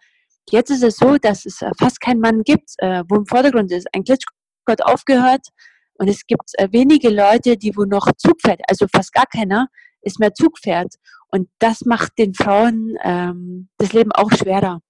Jetzt 0.50 0.70
ist 0.70 0.82
es 0.82 0.96
so, 0.96 1.18
dass 1.18 1.44
es 1.44 1.62
äh, 1.62 1.70
fast 1.78 2.00
keinen 2.00 2.20
Mann 2.20 2.42
gibt, 2.42 2.70
äh, 2.78 3.04
wo 3.08 3.16
im 3.16 3.26
Vordergrund 3.26 3.70
ist. 3.70 3.86
Ein 3.94 4.04
Klitschko 4.04 4.32
hat 4.68 4.82
aufgehört 4.82 5.48
und 5.94 6.08
es 6.08 6.26
gibt 6.26 6.52
wenige 6.70 7.10
Leute, 7.10 7.56
die 7.56 7.76
wo 7.76 7.84
noch 7.84 8.10
Zug 8.16 8.40
fährt. 8.40 8.60
Also 8.68 8.86
fast 8.92 9.12
gar 9.12 9.26
keiner 9.26 9.68
ist 10.00 10.18
mehr 10.18 10.34
Zug 10.34 10.58
fährt. 10.58 10.94
Und 11.30 11.48
das 11.58 11.84
macht 11.84 12.18
den 12.18 12.34
Frauen 12.34 12.96
ähm, 13.02 13.68
das 13.78 13.92
Leben 13.92 14.12
auch 14.12 14.30
schwerer. 14.32 14.80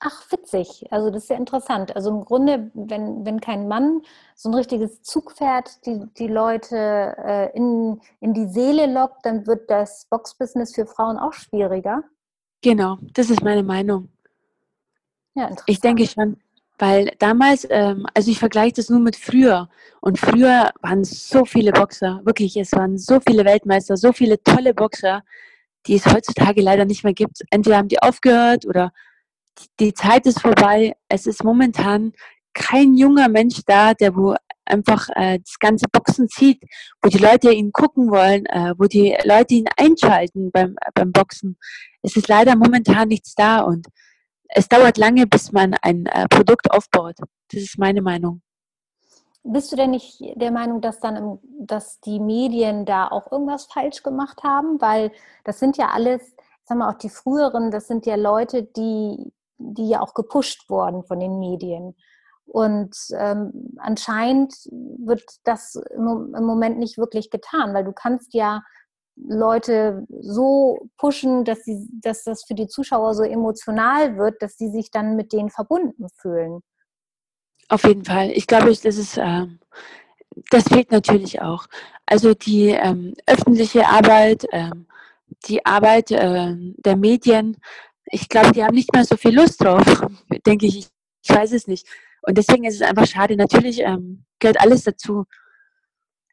Ach, 0.00 0.30
witzig. 0.30 0.86
Also 0.90 1.10
das 1.10 1.24
ist 1.24 1.30
ja 1.30 1.36
interessant. 1.36 1.96
Also 1.96 2.10
im 2.10 2.24
Grunde, 2.24 2.70
wenn, 2.74 3.24
wenn 3.26 3.40
kein 3.40 3.66
Mann 3.66 4.02
so 4.36 4.48
ein 4.48 4.54
richtiges 4.54 5.02
Zugpferd 5.02 5.84
die, 5.86 6.06
die 6.18 6.28
Leute 6.28 6.76
äh, 6.76 7.56
in, 7.56 8.00
in 8.20 8.32
die 8.32 8.46
Seele 8.46 8.86
lockt, 8.86 9.26
dann 9.26 9.46
wird 9.46 9.68
das 9.70 10.06
Boxbusiness 10.08 10.74
für 10.74 10.86
Frauen 10.86 11.18
auch 11.18 11.32
schwieriger. 11.32 12.04
Genau, 12.62 12.98
das 13.14 13.30
ist 13.30 13.42
meine 13.42 13.62
Meinung. 13.62 14.08
Ja, 15.34 15.44
interessant. 15.44 15.68
Ich 15.68 15.80
denke 15.80 16.06
schon, 16.06 16.36
weil 16.78 17.12
damals, 17.18 17.66
ähm, 17.70 18.06
also 18.14 18.30
ich 18.30 18.38
vergleiche 18.38 18.74
das 18.74 18.88
nur 18.90 19.00
mit 19.00 19.16
früher. 19.16 19.68
Und 20.00 20.18
früher 20.18 20.70
waren 20.80 21.02
so 21.04 21.44
viele 21.44 21.72
Boxer, 21.72 22.20
wirklich, 22.24 22.56
es 22.56 22.72
waren 22.72 22.98
so 22.98 23.18
viele 23.20 23.44
Weltmeister, 23.44 23.96
so 23.96 24.12
viele 24.12 24.42
tolle 24.42 24.74
Boxer, 24.74 25.22
die 25.86 25.96
es 25.96 26.06
heutzutage 26.06 26.62
leider 26.62 26.84
nicht 26.84 27.02
mehr 27.02 27.14
gibt. 27.14 27.42
Entweder 27.50 27.78
haben 27.78 27.88
die 27.88 28.00
aufgehört 28.00 28.64
oder 28.66 28.92
die 29.80 29.94
Zeit 29.94 30.26
ist 30.26 30.40
vorbei. 30.40 30.94
Es 31.08 31.26
ist 31.26 31.44
momentan 31.44 32.12
kein 32.52 32.94
junger 32.94 33.28
Mensch 33.28 33.60
da, 33.66 33.94
der 33.94 34.16
wo 34.16 34.34
einfach 34.64 35.08
äh, 35.14 35.38
das 35.38 35.58
ganze 35.58 35.86
Boxen 35.90 36.28
zieht, 36.28 36.62
wo 37.02 37.08
die 37.08 37.18
Leute 37.18 37.50
ihn 37.50 37.72
gucken 37.72 38.10
wollen, 38.10 38.46
äh, 38.46 38.74
wo 38.76 38.84
die 38.84 39.16
Leute 39.24 39.54
ihn 39.54 39.68
einschalten 39.76 40.50
beim, 40.50 40.76
beim 40.94 41.12
Boxen. 41.12 41.56
Es 42.02 42.16
ist 42.16 42.28
leider 42.28 42.54
momentan 42.56 43.08
nichts 43.08 43.34
da 43.34 43.60
und 43.60 43.86
es 44.48 44.68
dauert 44.68 44.98
lange, 44.98 45.26
bis 45.26 45.52
man 45.52 45.74
ein 45.82 46.06
äh, 46.06 46.26
Produkt 46.28 46.70
aufbaut. 46.70 47.16
Das 47.52 47.62
ist 47.62 47.78
meine 47.78 48.02
Meinung. 48.02 48.42
Bist 49.42 49.72
du 49.72 49.76
denn 49.76 49.90
nicht 49.90 50.20
der 50.36 50.50
Meinung, 50.50 50.80
dass 50.80 51.00
dann, 51.00 51.38
dass 51.60 52.00
die 52.00 52.20
Medien 52.20 52.84
da 52.84 53.08
auch 53.08 53.30
irgendwas 53.30 53.66
falsch 53.66 54.02
gemacht 54.02 54.42
haben? 54.42 54.80
Weil 54.80 55.12
das 55.44 55.58
sind 55.58 55.76
ja 55.76 55.88
alles, 55.88 56.34
sagen 56.64 56.80
wir 56.80 56.88
auch 56.88 56.98
die 56.98 57.08
früheren, 57.08 57.70
das 57.70 57.86
sind 57.86 58.04
ja 58.04 58.16
Leute, 58.16 58.64
die, 58.64 59.32
die 59.58 59.88
ja 59.88 60.00
auch 60.00 60.14
gepusht 60.14 60.68
wurden 60.68 61.04
von 61.04 61.20
den 61.20 61.38
Medien. 61.38 61.94
Und 62.48 62.96
ähm, 63.12 63.76
anscheinend 63.78 64.54
wird 64.70 65.22
das 65.44 65.74
im, 65.94 66.30
Moment 66.32 66.78
nicht 66.78 66.96
wirklich 66.96 67.30
getan, 67.30 67.74
weil 67.74 67.84
du 67.84 67.92
kannst 67.92 68.32
ja 68.32 68.62
Leute 69.16 70.06
so 70.20 70.88
pushen, 70.96 71.44
dass, 71.44 71.64
sie, 71.64 71.88
dass 72.00 72.24
das 72.24 72.44
für 72.44 72.54
die 72.54 72.68
Zuschauer 72.68 73.14
so 73.14 73.22
emotional 73.22 74.16
wird, 74.16 74.40
dass 74.40 74.56
sie 74.56 74.68
sich 74.70 74.90
dann 74.90 75.16
mit 75.16 75.32
denen 75.32 75.50
verbunden 75.50 76.06
fühlen. 76.16 76.62
Auf 77.68 77.84
jeden 77.84 78.04
Fall. 78.04 78.30
Ich 78.30 78.46
glaube, 78.46 78.68
das 78.68 78.84
ist, 78.84 79.18
äh, 79.18 79.46
das 80.50 80.64
fehlt 80.64 80.90
natürlich 80.90 81.42
auch. 81.42 81.66
Also 82.06 82.32
die 82.32 82.68
ähm, 82.68 83.14
öffentliche 83.26 83.86
Arbeit, 83.86 84.46
äh, 84.52 84.70
die 85.46 85.66
Arbeit 85.66 86.10
äh, 86.10 86.54
der 86.56 86.96
Medien, 86.96 87.58
ich 88.10 88.28
glaube, 88.28 88.52
die 88.52 88.62
haben 88.62 88.74
nicht 88.74 88.92
mehr 88.92 89.04
so 89.04 89.16
viel 89.16 89.34
Lust 89.34 89.62
drauf, 89.62 89.84
denke 90.46 90.66
ich. 90.66 90.88
Ich 91.22 91.30
weiß 91.30 91.52
es 91.52 91.66
nicht. 91.66 91.86
Und 92.22 92.38
deswegen 92.38 92.64
ist 92.64 92.76
es 92.76 92.82
einfach 92.82 93.06
schade. 93.06 93.36
Natürlich 93.36 93.80
ähm, 93.80 94.24
gehört 94.38 94.60
alles 94.60 94.84
dazu 94.84 95.24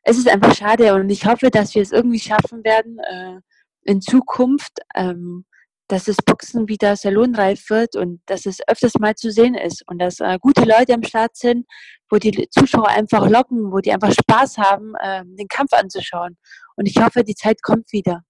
es 0.05 0.17
ist 0.19 0.29
einfach 0.29 0.55
schade 0.55 0.93
und 0.93 1.09
ich 1.09 1.25
hoffe, 1.25 1.49
dass 1.49 1.73
wir 1.73 1.81
es 1.81 1.91
irgendwie 1.91 2.19
schaffen 2.19 2.63
werden, 2.63 2.99
äh, 2.99 3.41
in 3.81 4.01
Zukunft, 4.01 4.79
ähm, 4.95 5.45
dass 5.87 6.05
das 6.05 6.17
Boxen 6.17 6.67
wieder 6.67 6.95
salonreif 6.95 7.69
wird 7.69 7.95
und 7.95 8.21
dass 8.27 8.45
es 8.45 8.59
öfters 8.67 8.93
mal 8.99 9.15
zu 9.15 9.31
sehen 9.31 9.55
ist 9.55 9.83
und 9.87 9.99
dass 9.99 10.19
äh, 10.19 10.37
gute 10.39 10.63
Leute 10.63 10.93
am 10.93 11.03
Start 11.03 11.35
sind, 11.35 11.65
wo 12.09 12.17
die 12.17 12.47
Zuschauer 12.51 12.87
einfach 12.87 13.27
locken, 13.29 13.71
wo 13.71 13.79
die 13.79 13.91
einfach 13.91 14.11
Spaß 14.11 14.59
haben, 14.59 14.93
äh, 15.01 15.23
den 15.25 15.47
Kampf 15.47 15.73
anzuschauen. 15.73 16.37
Und 16.75 16.87
ich 16.87 16.97
hoffe, 16.97 17.23
die 17.23 17.35
Zeit 17.35 17.61
kommt 17.63 17.91
wieder. 17.91 18.21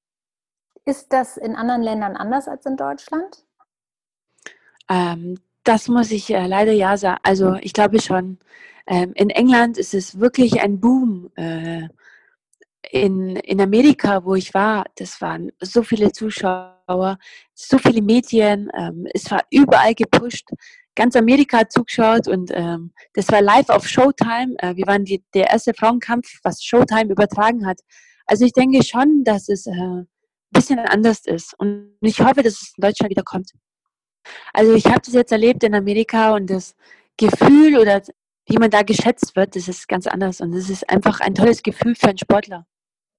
Ist 0.86 1.12
das 1.12 1.38
in 1.38 1.56
anderen 1.56 1.82
Ländern 1.82 2.16
anders 2.16 2.48
als 2.48 2.66
in 2.66 2.78
Deutschland? 2.78 3.44
Ähm, 4.90 5.40
das 5.64 5.88
muss 5.88 6.12
ich 6.12 6.30
äh, 6.32 6.46
leider 6.46 6.72
ja 6.72 6.96
sagen. 6.96 7.20
Also 7.24 7.56
ich 7.56 7.74
glaube 7.74 8.00
schon. 8.02 8.40
Ähm, 8.88 9.14
in 9.16 9.32
England 9.32 9.80
ist 9.80 9.96
es 9.96 10.20
wirklich 10.20 10.62
ein 10.62 10.80
Boom. 10.80 11.32
Äh, 11.36 11.90
in, 12.92 13.36
in 13.38 13.60
Amerika, 13.60 14.24
wo 14.24 14.36
ich 14.36 14.54
war, 14.54 14.86
das 14.96 15.20
waren 15.22 15.52
so 15.60 15.84
viele 15.84 16.12
Zuschauer, 16.12 17.18
so 17.54 17.78
viele 17.80 18.02
Medien, 18.02 18.70
ähm, 18.78 19.08
es 19.14 19.30
war 19.32 19.42
überall 19.50 19.96
gepusht. 19.96 20.48
Ganz 20.96 21.16
Amerika 21.16 21.60
hat 21.60 21.72
zugeschaut 21.72 22.28
und 22.28 22.52
ähm, 22.54 22.94
das 23.14 23.30
war 23.30 23.42
live 23.42 23.70
auf 23.70 23.88
Showtime. 23.88 24.56
Äh, 24.60 24.76
wir 24.76 24.88
waren 24.88 25.04
die, 25.04 25.24
der 25.34 25.50
erste 25.50 25.74
Frauenkampf, 25.74 26.40
was 26.44 26.64
Showtime 26.64 27.12
übertragen 27.12 27.66
hat. 27.66 27.82
Also 28.28 28.46
ich 28.46 28.54
denke 28.54 28.84
schon, 28.84 29.24
dass 29.24 29.50
es 29.50 29.66
äh, 29.68 30.04
bisschen 30.56 30.80
anders 30.80 31.26
ist. 31.26 31.54
Und 31.60 31.98
ich 32.02 32.20
hoffe, 32.20 32.44
dass 32.44 32.54
es 32.54 32.74
in 32.78 32.82
Deutschland 32.82 33.12
wieder 33.12 33.24
kommt. 33.24 33.52
Also 34.54 34.74
ich 34.74 34.86
habe 34.86 35.02
das 35.02 35.14
jetzt 35.14 35.32
erlebt 35.32 35.64
in 35.64 35.76
Amerika 35.76 36.34
und 36.34 36.50
das 36.50 36.76
Gefühl 37.18 37.78
oder 37.78 38.02
wie 38.48 38.58
man 38.58 38.70
da 38.70 38.84
geschätzt 38.84 39.36
wird, 39.36 39.56
das 39.56 39.68
ist 39.68 39.88
ganz 39.88 40.08
anders 40.08 40.42
und 40.42 40.54
es 40.54 40.70
ist 40.70 40.90
einfach 40.90 41.20
ein 41.20 41.34
tolles 41.34 41.64
Gefühl 41.64 41.96
für 41.96 42.10
einen 42.10 42.18
Sportler. 42.18 42.66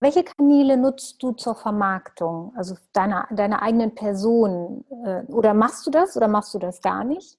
Welche 0.01 0.25
Kanäle 0.25 0.77
nutzt 0.77 1.23
du 1.23 1.33
zur 1.33 1.55
Vermarktung, 1.55 2.53
also 2.55 2.77
deiner, 2.93 3.27
deiner 3.31 3.63
eigenen 3.63 3.95
Person? 3.95 4.85
Äh, 5.05 5.23
oder 5.33 5.55
machst 5.55 5.87
du 5.87 5.91
das 5.91 6.17
oder 6.17 6.29
machst 6.29 6.53
du 6.53 6.59
das 6.59 6.83
gar 6.83 7.03
nicht? 7.03 7.39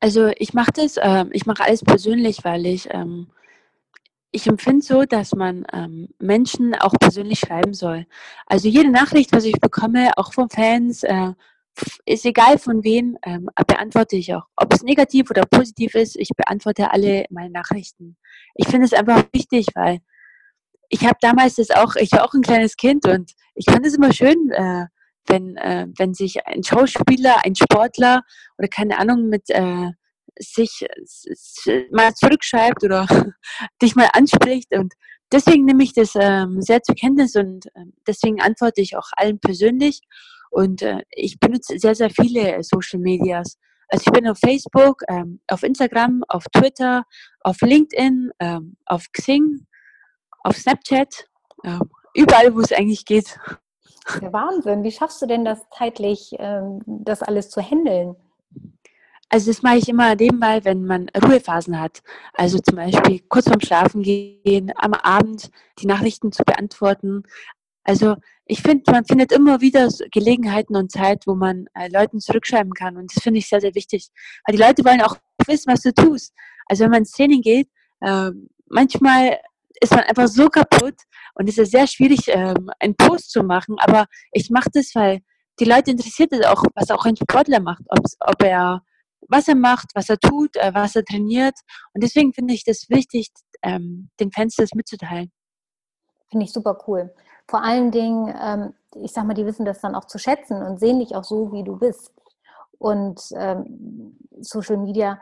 Also 0.00 0.32
ich 0.36 0.52
mache 0.52 0.72
das, 0.72 0.96
äh, 0.96 1.26
ich 1.30 1.46
mache 1.46 1.62
alles 1.62 1.82
persönlich, 1.84 2.44
weil 2.44 2.66
ich, 2.66 2.92
ähm, 2.92 3.28
ich 4.32 4.46
empfinde 4.46 4.84
so, 4.84 5.04
dass 5.04 5.34
man 5.34 5.64
ähm, 5.72 6.08
Menschen 6.18 6.74
auch 6.74 6.94
persönlich 6.98 7.38
schreiben 7.38 7.74
soll. 7.74 8.06
Also 8.46 8.66
jede 8.66 8.90
Nachricht, 8.90 9.32
was 9.32 9.44
ich 9.44 9.60
bekomme, 9.60 10.12
auch 10.16 10.32
von 10.32 10.48
Fans, 10.48 11.02
äh, 11.02 11.32
ist 12.06 12.24
egal 12.24 12.58
von 12.58 12.82
wem, 12.82 13.18
ähm, 13.24 13.48
beantworte 13.66 14.16
ich 14.16 14.34
auch. 14.34 14.46
Ob 14.56 14.72
es 14.72 14.82
negativ 14.82 15.30
oder 15.30 15.42
positiv 15.46 15.94
ist, 15.94 16.16
ich 16.16 16.30
beantworte 16.30 16.90
alle 16.90 17.24
meine 17.30 17.50
Nachrichten. 17.50 18.16
Ich 18.54 18.68
finde 18.68 18.86
es 18.86 18.92
einfach 18.92 19.24
wichtig, 19.32 19.66
weil 19.74 20.00
ich 20.88 21.04
habe 21.04 21.16
damals 21.20 21.56
das 21.56 21.70
auch, 21.70 21.96
ich 21.96 22.12
war 22.12 22.24
auch 22.24 22.34
ein 22.34 22.42
kleines 22.42 22.76
Kind 22.76 23.06
und 23.06 23.32
ich 23.54 23.66
fand 23.66 23.86
es 23.86 23.94
immer 23.94 24.12
schön, 24.12 24.50
äh, 24.50 24.86
wenn, 25.26 25.56
äh, 25.56 25.86
wenn 25.96 26.14
sich 26.14 26.46
ein 26.46 26.62
Schauspieler, 26.62 27.44
ein 27.44 27.54
Sportler 27.54 28.22
oder 28.58 28.68
keine 28.68 28.98
Ahnung 28.98 29.28
mit 29.28 29.48
äh, 29.50 29.90
sich 30.38 30.86
mal 31.90 32.14
zurückschreibt 32.14 32.82
oder 32.84 33.06
dich 33.82 33.94
mal 33.94 34.08
anspricht 34.12 34.74
und 34.74 34.94
deswegen 35.32 35.64
nehme 35.64 35.82
ich 35.82 35.92
das 35.92 36.12
ähm, 36.14 36.60
sehr 36.60 36.82
zur 36.82 36.94
Kenntnis 36.94 37.36
und 37.36 37.66
äh, 37.66 37.84
deswegen 38.06 38.40
antworte 38.40 38.80
ich 38.80 38.96
auch 38.96 39.08
allen 39.16 39.40
persönlich 39.40 40.00
und 40.50 40.82
äh, 40.82 41.02
ich 41.10 41.40
benutze 41.40 41.78
sehr, 41.78 41.94
sehr 41.94 42.10
viele 42.10 42.62
Social 42.62 43.00
Medias. 43.00 43.58
Also 43.88 44.04
ich 44.06 44.12
bin 44.12 44.28
auf 44.28 44.38
Facebook, 44.38 45.02
ähm, 45.08 45.40
auf 45.48 45.62
Instagram, 45.62 46.22
auf 46.28 46.44
Twitter, 46.54 47.04
auf 47.40 47.60
LinkedIn, 47.60 48.30
ähm, 48.38 48.76
auf 48.86 49.06
Xing, 49.12 49.66
auf 50.44 50.56
Snapchat, 50.56 51.26
äh, 51.62 51.78
überall, 52.14 52.54
wo 52.54 52.60
es 52.60 52.72
eigentlich 52.72 53.04
geht. 53.04 53.38
Der 54.20 54.32
Wahnsinn. 54.32 54.82
Wie 54.82 54.92
schaffst 54.92 55.22
du 55.22 55.26
denn 55.26 55.44
das 55.44 55.60
zeitlich, 55.76 56.34
ähm, 56.38 56.80
das 56.86 57.22
alles 57.22 57.50
zu 57.50 57.60
handeln? 57.60 58.16
Also 59.32 59.50
das 59.50 59.62
mache 59.62 59.78
ich 59.78 59.88
immer 59.88 60.14
nebenbei, 60.14 60.62
wenn 60.62 60.84
man 60.84 61.08
Ruhephasen 61.08 61.80
hat. 61.80 62.02
Also 62.34 62.58
zum 62.58 62.76
Beispiel 62.76 63.20
kurz 63.30 63.48
vorm 63.48 63.62
Schlafen 63.62 64.02
gehen, 64.02 64.70
am 64.76 64.92
Abend 64.92 65.50
die 65.78 65.86
Nachrichten 65.86 66.32
zu 66.32 66.42
beantworten. 66.44 67.22
Also 67.82 68.16
ich 68.44 68.60
finde, 68.60 68.92
man 68.92 69.06
findet 69.06 69.32
immer 69.32 69.62
wieder 69.62 69.88
Gelegenheiten 70.10 70.76
und 70.76 70.92
Zeit, 70.92 71.26
wo 71.26 71.34
man 71.34 71.64
äh, 71.72 71.88
Leuten 71.88 72.20
zurückschreiben 72.20 72.74
kann. 72.74 72.98
Und 72.98 73.16
das 73.16 73.22
finde 73.22 73.38
ich 73.38 73.48
sehr, 73.48 73.62
sehr 73.62 73.74
wichtig. 73.74 74.10
Weil 74.44 74.54
die 74.54 74.62
Leute 74.62 74.84
wollen 74.84 75.00
auch 75.00 75.16
wissen, 75.46 75.72
was 75.72 75.80
du 75.80 75.94
tust. 75.94 76.34
Also 76.66 76.84
wenn 76.84 76.90
man 76.90 77.00
ins 77.00 77.12
Training 77.12 77.40
geht, 77.40 77.70
äh, 78.02 78.32
manchmal 78.68 79.38
ist 79.80 79.92
man 79.92 80.04
einfach 80.04 80.28
so 80.28 80.50
kaputt 80.50 80.96
und 81.36 81.48
es 81.48 81.56
ist 81.56 81.70
sehr 81.70 81.86
schwierig, 81.86 82.28
äh, 82.28 82.52
einen 82.80 82.96
Post 82.96 83.30
zu 83.30 83.42
machen. 83.42 83.76
Aber 83.78 84.04
ich 84.32 84.50
mache 84.50 84.68
das, 84.74 84.94
weil 84.94 85.20
die 85.58 85.64
Leute 85.64 85.92
interessiert 85.92 86.32
es 86.32 86.44
auch, 86.44 86.62
was 86.74 86.90
auch 86.90 87.06
ein 87.06 87.16
Sportler 87.16 87.60
macht. 87.60 87.82
Ob 87.88 88.42
er 88.42 88.82
was 89.28 89.48
er 89.48 89.54
macht, 89.54 89.90
was 89.94 90.08
er 90.08 90.18
tut, 90.18 90.56
äh, 90.56 90.72
was 90.74 90.96
er 90.96 91.04
trainiert. 91.04 91.54
Und 91.94 92.02
deswegen 92.02 92.32
finde 92.32 92.54
ich 92.54 92.64
das 92.64 92.88
wichtig, 92.88 93.28
ähm, 93.62 94.10
den 94.20 94.32
Fans 94.32 94.56
das 94.56 94.70
mitzuteilen. 94.74 95.30
Finde 96.30 96.44
ich 96.44 96.52
super 96.52 96.78
cool 96.86 97.12
vor 97.48 97.62
allen 97.62 97.90
Dingen, 97.90 98.34
ähm, 98.40 98.74
ich 98.94 99.12
sag 99.12 99.26
mal, 99.26 99.34
die 99.34 99.46
wissen 99.46 99.64
das 99.64 99.80
dann 99.80 99.94
auch 99.94 100.06
zu 100.06 100.18
schätzen 100.18 100.62
und 100.62 100.78
sehen 100.78 101.00
dich 101.00 101.14
auch 101.14 101.24
so, 101.24 101.52
wie 101.52 101.64
du 101.64 101.76
bist. 101.78 102.12
Und 102.78 103.20
ähm, 103.36 104.18
Social 104.40 104.76
Media 104.76 105.20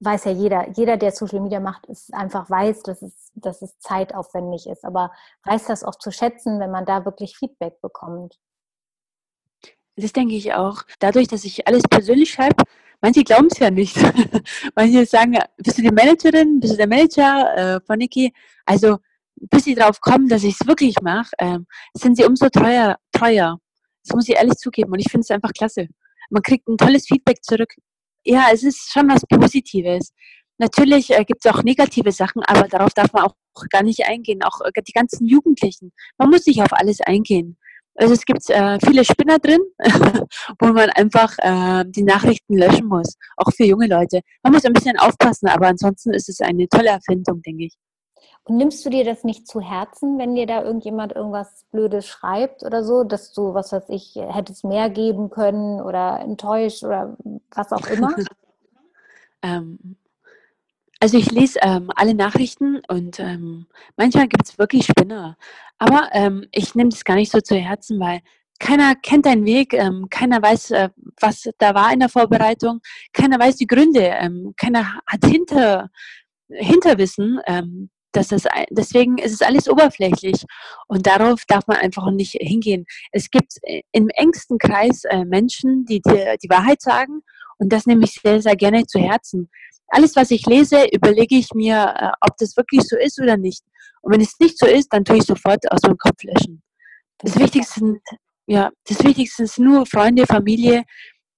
weiß 0.00 0.24
ja 0.24 0.32
jeder, 0.32 0.68
jeder, 0.70 0.96
der 0.96 1.12
Social 1.12 1.40
Media 1.40 1.58
macht, 1.58 1.86
ist 1.86 2.12
einfach 2.12 2.48
weiß, 2.50 2.82
dass 2.82 3.02
es, 3.02 3.32
dass 3.34 3.62
es 3.62 3.78
zeitaufwendig 3.78 4.66
ist, 4.66 4.84
aber 4.84 5.12
weiß 5.44 5.66
das 5.66 5.82
auch 5.82 5.94
zu 5.96 6.10
schätzen, 6.10 6.60
wenn 6.60 6.70
man 6.70 6.84
da 6.84 7.04
wirklich 7.04 7.36
Feedback 7.36 7.80
bekommt. 7.80 8.38
Das 9.96 10.12
denke 10.12 10.34
ich 10.34 10.52
auch. 10.52 10.82
Dadurch, 10.98 11.28
dass 11.28 11.44
ich 11.44 11.66
alles 11.66 11.82
persönlich 11.88 12.30
schreibe, 12.30 12.64
manche 13.00 13.24
glauben 13.24 13.48
es 13.50 13.58
ja 13.58 13.70
nicht. 13.70 13.96
manche 14.74 15.06
sagen, 15.06 15.38
bist 15.56 15.78
du 15.78 15.82
die 15.82 15.90
Managerin, 15.90 16.60
bist 16.60 16.74
du 16.74 16.76
der 16.76 16.88
Manager 16.88 17.76
äh, 17.76 17.80
von 17.86 17.98
Niki? 17.98 18.32
Also 18.64 18.98
bis 19.36 19.64
sie 19.64 19.74
drauf 19.74 20.00
kommen, 20.00 20.28
dass 20.28 20.44
ich 20.44 20.56
es 20.58 20.66
wirklich 20.66 20.96
mache, 21.02 21.30
ähm, 21.38 21.66
sind 21.94 22.16
sie 22.16 22.24
umso 22.24 22.48
treuer, 22.48 22.96
treuer. 23.12 23.58
Das 24.04 24.14
muss 24.14 24.28
ich 24.28 24.36
ehrlich 24.36 24.54
zugeben. 24.54 24.92
Und 24.92 25.00
ich 25.00 25.10
finde 25.10 25.22
es 25.22 25.30
einfach 25.30 25.52
klasse. 25.52 25.88
Man 26.30 26.42
kriegt 26.42 26.66
ein 26.68 26.78
tolles 26.78 27.06
Feedback 27.06 27.44
zurück. 27.44 27.74
Ja, 28.24 28.48
es 28.52 28.62
ist 28.62 28.90
schon 28.92 29.08
was 29.08 29.22
Positives. 29.28 30.12
Natürlich 30.58 31.10
äh, 31.10 31.24
gibt 31.24 31.44
es 31.44 31.52
auch 31.52 31.62
negative 31.62 32.12
Sachen, 32.12 32.42
aber 32.44 32.66
darauf 32.66 32.94
darf 32.94 33.12
man 33.12 33.24
auch 33.24 33.34
gar 33.70 33.82
nicht 33.82 34.06
eingehen. 34.06 34.42
Auch 34.42 34.60
äh, 34.62 34.82
die 34.86 34.92
ganzen 34.92 35.26
Jugendlichen. 35.26 35.92
Man 36.18 36.30
muss 36.30 36.46
nicht 36.46 36.62
auf 36.62 36.72
alles 36.72 37.00
eingehen. 37.00 37.58
Also 37.96 38.14
es 38.14 38.24
gibt 38.24 38.48
äh, 38.50 38.78
viele 38.84 39.04
Spinner 39.04 39.38
drin, 39.38 39.60
wo 40.60 40.66
man 40.68 40.90
einfach 40.90 41.34
äh, 41.38 41.84
die 41.88 42.02
Nachrichten 42.02 42.56
löschen 42.56 42.86
muss, 42.86 43.16
auch 43.36 43.50
für 43.52 43.64
junge 43.64 43.86
Leute. 43.86 44.20
Man 44.42 44.52
muss 44.52 44.64
ein 44.64 44.72
bisschen 44.72 44.98
aufpassen, 44.98 45.48
aber 45.48 45.68
ansonsten 45.68 46.12
ist 46.12 46.28
es 46.28 46.40
eine 46.40 46.68
tolle 46.68 46.90
Erfindung, 46.90 47.40
denke 47.42 47.64
ich. 47.64 47.74
Und 48.44 48.58
nimmst 48.58 48.84
du 48.86 48.90
dir 48.90 49.04
das 49.04 49.24
nicht 49.24 49.48
zu 49.48 49.60
Herzen, 49.60 50.18
wenn 50.18 50.36
dir 50.36 50.46
da 50.46 50.62
irgendjemand 50.62 51.12
irgendwas 51.12 51.64
Blödes 51.72 52.06
schreibt 52.06 52.62
oder 52.62 52.84
so, 52.84 53.02
dass 53.02 53.32
du, 53.32 53.54
was 53.54 53.72
weiß 53.72 53.88
ich, 53.88 54.14
hättest 54.14 54.64
mehr 54.64 54.88
geben 54.88 55.30
können 55.30 55.80
oder 55.80 56.20
enttäuscht 56.20 56.84
oder 56.84 57.16
was 57.50 57.72
auch 57.72 57.86
immer? 57.88 58.14
ähm, 59.42 59.96
also 61.06 61.18
ich 61.18 61.30
lese 61.30 61.60
ähm, 61.62 61.88
alle 61.94 62.14
Nachrichten 62.14 62.82
und 62.88 63.20
ähm, 63.20 63.68
manchmal 63.96 64.26
gibt 64.26 64.48
es 64.48 64.58
wirklich 64.58 64.86
Spinner. 64.86 65.36
Aber 65.78 66.08
ähm, 66.10 66.46
ich 66.50 66.74
nehme 66.74 66.90
das 66.90 67.04
gar 67.04 67.14
nicht 67.14 67.30
so 67.30 67.40
zu 67.40 67.54
Herzen, 67.54 68.00
weil 68.00 68.22
keiner 68.58 68.96
kennt 68.96 69.24
deinen 69.24 69.44
Weg, 69.44 69.72
ähm, 69.72 70.08
keiner 70.10 70.42
weiß, 70.42 70.72
äh, 70.72 70.88
was 71.20 71.48
da 71.58 71.76
war 71.76 71.92
in 71.92 72.00
der 72.00 72.08
Vorbereitung, 72.08 72.80
keiner 73.12 73.38
weiß 73.38 73.54
die 73.54 73.68
Gründe, 73.68 74.00
ähm, 74.00 74.52
keiner 74.56 74.98
hat 75.06 75.24
hinter, 75.24 75.90
Hinterwissen. 76.48 77.38
Ähm, 77.46 77.90
dass 78.10 78.28
das, 78.28 78.44
deswegen 78.70 79.18
ist 79.18 79.32
es 79.32 79.42
alles 79.42 79.68
oberflächlich 79.68 80.42
und 80.88 81.06
darauf 81.06 81.42
darf 81.46 81.68
man 81.68 81.76
einfach 81.76 82.10
nicht 82.10 82.32
hingehen. 82.32 82.84
Es 83.12 83.30
gibt 83.30 83.58
äh, 83.62 83.82
im 83.92 84.08
engsten 84.08 84.58
Kreis 84.58 85.04
äh, 85.04 85.24
Menschen, 85.24 85.84
die 85.84 86.00
dir 86.00 86.36
die 86.42 86.48
Wahrheit 86.48 86.82
sagen 86.82 87.20
und 87.58 87.72
das 87.72 87.86
nehme 87.86 88.04
ich 88.04 88.14
sehr, 88.14 88.42
sehr 88.42 88.56
gerne 88.56 88.86
zu 88.86 88.98
Herzen 88.98 89.50
alles, 89.88 90.16
was 90.16 90.30
ich 90.30 90.46
lese, 90.46 90.86
überlege 90.92 91.36
ich 91.36 91.48
mir, 91.54 91.94
äh, 91.98 92.10
ob 92.20 92.36
das 92.38 92.56
wirklich 92.56 92.82
so 92.82 92.96
ist 92.96 93.20
oder 93.20 93.36
nicht. 93.36 93.62
Und 94.02 94.12
wenn 94.12 94.20
es 94.20 94.38
nicht 94.38 94.58
so 94.58 94.66
ist, 94.66 94.92
dann 94.92 95.04
tue 95.04 95.18
ich 95.18 95.24
sofort 95.24 95.70
aus 95.70 95.82
meinem 95.82 95.98
Kopf 95.98 96.22
löschen. 96.22 96.62
Das 97.18 97.38
Wichtigste 97.38 97.80
sind, 97.80 97.98
ja, 98.46 98.70
das 98.86 99.02
Wichtigste 99.02 99.46
sind 99.46 99.64
nur 99.64 99.86
Freunde, 99.86 100.26
Familie, 100.26 100.84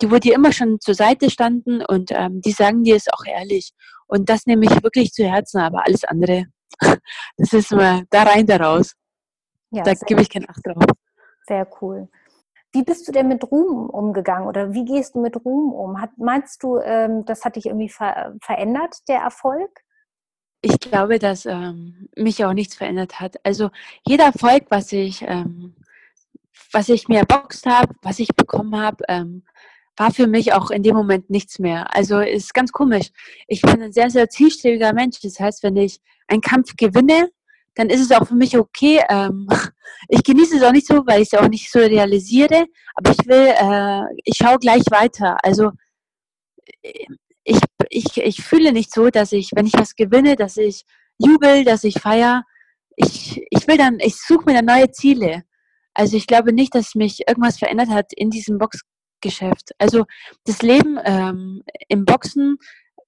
die 0.01 0.11
wo 0.11 0.19
dir 0.19 0.35
immer 0.35 0.53
schon 0.53 0.81
zur 0.81 0.95
Seite 0.95 1.31
standen 1.31 1.85
und 1.85 2.11
ähm, 2.13 2.41
die 2.41 2.53
sagen 2.53 2.85
dir 2.85 2.97
es 2.97 3.09
auch 3.13 3.25
ehrlich. 3.27 3.73
Und 4.07 4.29
das 4.29 4.47
nehme 4.47 4.65
ich 4.65 4.83
wirklich 4.83 5.13
zu 5.13 5.25
Herzen, 5.25 5.59
aber 5.61 5.85
alles 5.87 6.05
andere, 6.05 6.47
das 7.37 7.53
ist 7.53 7.73
mal 7.73 8.05
da 8.11 8.23
rein, 8.23 8.47
da 8.47 8.57
raus. 8.57 8.95
Ja, 9.71 9.83
da 9.83 9.93
gebe 9.95 10.23
ich 10.23 10.31
keinen 10.31 10.49
Acht 10.49 10.65
drauf. 10.65 10.85
Sehr 11.47 11.67
cool. 11.81 12.09
Wie 12.73 12.83
bist 12.83 13.09
du 13.09 13.13
denn 13.13 13.29
mit 13.29 13.51
Ruhm 13.51 13.89
umgegangen 13.89 14.47
oder 14.47 14.75
wie 14.75 14.85
gehst 14.85 15.15
du 15.15 15.21
mit 15.21 15.37
Ruhm 15.45 15.73
um? 15.73 16.01
Hat, 16.01 16.11
meinst 16.19 16.63
du, 16.63 16.79
ähm, 16.79 17.25
das 17.25 17.45
hat 17.45 17.57
dich 17.57 17.67
irgendwie 17.67 17.89
ver 17.89 18.35
verändert, 18.43 18.97
der 19.09 19.21
Erfolg? 19.21 19.71
Ich 20.61 20.79
glaube, 20.81 21.19
dass 21.19 21.47
ähm, 21.47 22.09
mich 22.17 22.45
auch 22.45 22.53
nichts 22.53 22.75
verändert 22.75 23.21
hat. 23.21 23.37
Also 23.45 23.71
jeder 24.07 24.25
Erfolg, 24.25 24.67
was 24.71 24.93
ich, 24.93 25.23
ähm, 25.23 25.77
was 26.73 26.89
ich 26.89 27.09
mir 27.09 27.21
erboxt 27.21 27.65
habe, 27.65 27.95
was 28.03 28.19
ich 28.19 28.29
bekommen 28.35 28.77
habe, 28.77 29.05
ähm, 29.09 29.45
war 29.97 30.13
für 30.13 30.27
mich 30.27 30.53
auch 30.53 30.71
in 30.71 30.83
dem 30.83 30.95
Moment 30.95 31.31
nichts 31.31 31.59
mehr. 31.59 31.95
Also 31.95 32.21
ist 32.21 32.55
ganz 32.55 32.73
komisch. 32.73 33.11
Ich 33.47 33.63
bin 33.63 33.83
ein 33.83 33.93
sehr, 33.93 34.11
sehr 34.11 34.29
zielstrebiger 34.29 34.93
Mensch. 34.93 35.21
Das 35.21 35.41
heißt, 35.41 35.63
wenn 35.63 35.77
ich 35.77 36.01
einen 36.27 36.41
Kampf 36.41 36.77
gewinne, 36.77 37.31
dann 37.79 37.91
ist 37.91 38.01
es 38.01 38.11
auch 38.11 38.27
für 38.27 38.35
mich 38.35 38.59
okay. 38.59 39.01
Ähm, 39.09 39.47
ich 40.09 40.23
genieße 40.23 40.57
es 40.57 40.63
auch 40.63 40.73
nicht 40.73 40.87
so, 40.87 41.07
weil 41.07 41.23
ich 41.23 41.33
es 41.33 41.39
auch 41.39 41.49
nicht 41.49 41.71
so 41.71 41.79
realisiere, 41.79 42.67
aber 42.97 43.13
ich 43.13 43.27
will, 43.27 43.55
äh, 43.57 44.21
ich 44.25 44.37
schaue 44.37 44.59
gleich 44.59 44.83
weiter. 44.91 45.37
Also 45.43 45.71
ich, 47.45 47.61
ich, 47.89 48.17
ich 48.17 48.43
fühle 48.43 48.73
nicht 48.73 48.93
so, 48.93 49.11
dass 49.11 49.33
ich, 49.33 49.51
wenn 49.55 49.67
ich 49.67 49.75
was 49.75 49.95
gewinne, 49.95 50.35
dass 50.37 50.57
ich 50.57 50.85
jubel, 51.19 51.65
dass 51.65 51.85
ich 51.85 52.01
feiere. 52.01 52.43
Ich, 52.97 53.41
ich 53.51 53.69
will 53.69 53.77
dann, 53.77 53.99
ich 54.01 54.17
suche 54.17 54.45
mir 54.47 54.55
dann 54.55 54.65
neue 54.65 54.91
Ziele. 54.91 55.45
Also 55.95 56.17
ich 56.17 56.27
glaube 56.27 56.53
nicht, 56.53 56.75
dass 56.75 56.97
mich 56.97 57.27
irgendwas 57.29 57.59
verändert 57.59 57.91
hat 57.91 58.13
in 58.13 58.31
diesem 58.31 58.59
Boxgeschäft. 58.59 59.71
Also 59.79 60.05
das 60.45 60.63
Leben 60.63 60.99
ähm, 61.05 61.63
im 61.89 62.05
Boxen 62.05 62.59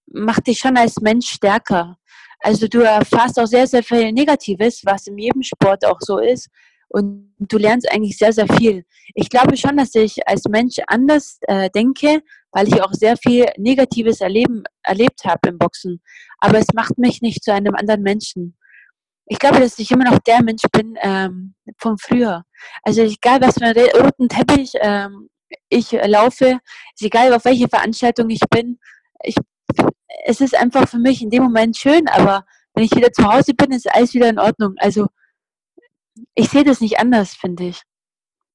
macht 0.07 0.47
dich 0.47 0.59
schon 0.61 0.77
als 0.77 1.01
Mensch 1.01 1.29
stärker. 1.29 1.99
Also 2.41 2.67
du 2.69 2.81
erfährst 2.81 3.39
auch 3.39 3.47
sehr, 3.47 3.67
sehr 3.67 3.83
viel 3.83 4.13
Negatives, 4.13 4.83
was 4.85 5.07
in 5.07 5.19
jedem 5.19 5.43
Sport 5.43 5.85
auch 5.85 5.99
so 6.01 6.19
ist. 6.19 6.49
Und 6.89 7.33
du 7.39 7.59
lernst 7.59 7.91
eigentlich 7.93 8.19
sehr, 8.19 8.33
sehr 8.33 8.49
viel. 8.49 8.85
Ich 9.15 9.31
glaube 9.31 9.57
schon, 9.57 9.77
dass 9.77 9.95
ich 9.95 10.27
als 10.27 10.43
Mensch 10.49 10.77
anders 10.89 11.39
äh, 11.43 11.71
denke, 11.71 12.23
weil 12.51 12.67
ich 12.67 12.83
auch 12.83 12.93
sehr 12.93 13.17
viel 13.17 13.47
Negatives 13.59 14.21
erleben, 14.21 14.65
erlebt 14.83 15.25
habe 15.25 15.51
im 15.51 15.59
Boxen. 15.59 16.03
Aber 16.39 16.59
es 16.59 16.67
macht 16.75 16.99
mich 16.99 17.23
nicht 17.23 17.45
zu 17.45 17.53
einem 17.53 17.77
anderen 17.77 18.03
Menschen. 18.03 18.57
Ich 19.27 19.39
glaube, 19.39 19.61
dass 19.61 19.79
ich 19.79 19.91
immer 19.93 20.11
noch 20.11 20.19
der 20.19 20.43
Mensch 20.43 20.65
bin 20.73 20.97
ähm, 21.01 21.55
von 21.79 21.97
früher. 21.99 22.43
Also 22.83 23.03
egal, 23.03 23.41
was 23.41 23.55
für 23.55 23.67
einen 23.67 23.91
roten 23.91 24.29
Teppich 24.29 24.73
ähm, 24.81 25.29
ich 25.69 25.93
laufe, 25.93 26.59
ist 26.95 27.03
egal, 27.03 27.33
auf 27.33 27.45
welche 27.45 27.69
Veranstaltung 27.69 28.31
ich 28.31 28.41
bin, 28.51 28.81
ich 29.23 29.37
es 30.31 30.41
ist 30.41 30.55
einfach 30.55 30.89
für 30.89 30.99
mich 30.99 31.23
in 31.23 31.31
dem 31.31 31.43
Moment 31.43 31.77
schön, 31.77 32.09
aber 32.09 32.45
wenn 32.75 32.85
ich 32.85 32.95
wieder 32.95 33.13
zu 33.13 33.25
Hause 33.25 33.53
bin, 33.53 33.73
ist 33.73 33.93
alles 33.93 34.15
wieder 34.15 34.29
in 34.29 34.39
Ordnung. 34.39 34.75
Also 34.79 35.09
ich 36.35 36.49
sehe 36.49 36.65
das 36.65 36.81
nicht 36.81 37.01
anders, 37.01 37.35
finde 37.35 37.65
ich. 37.65 37.83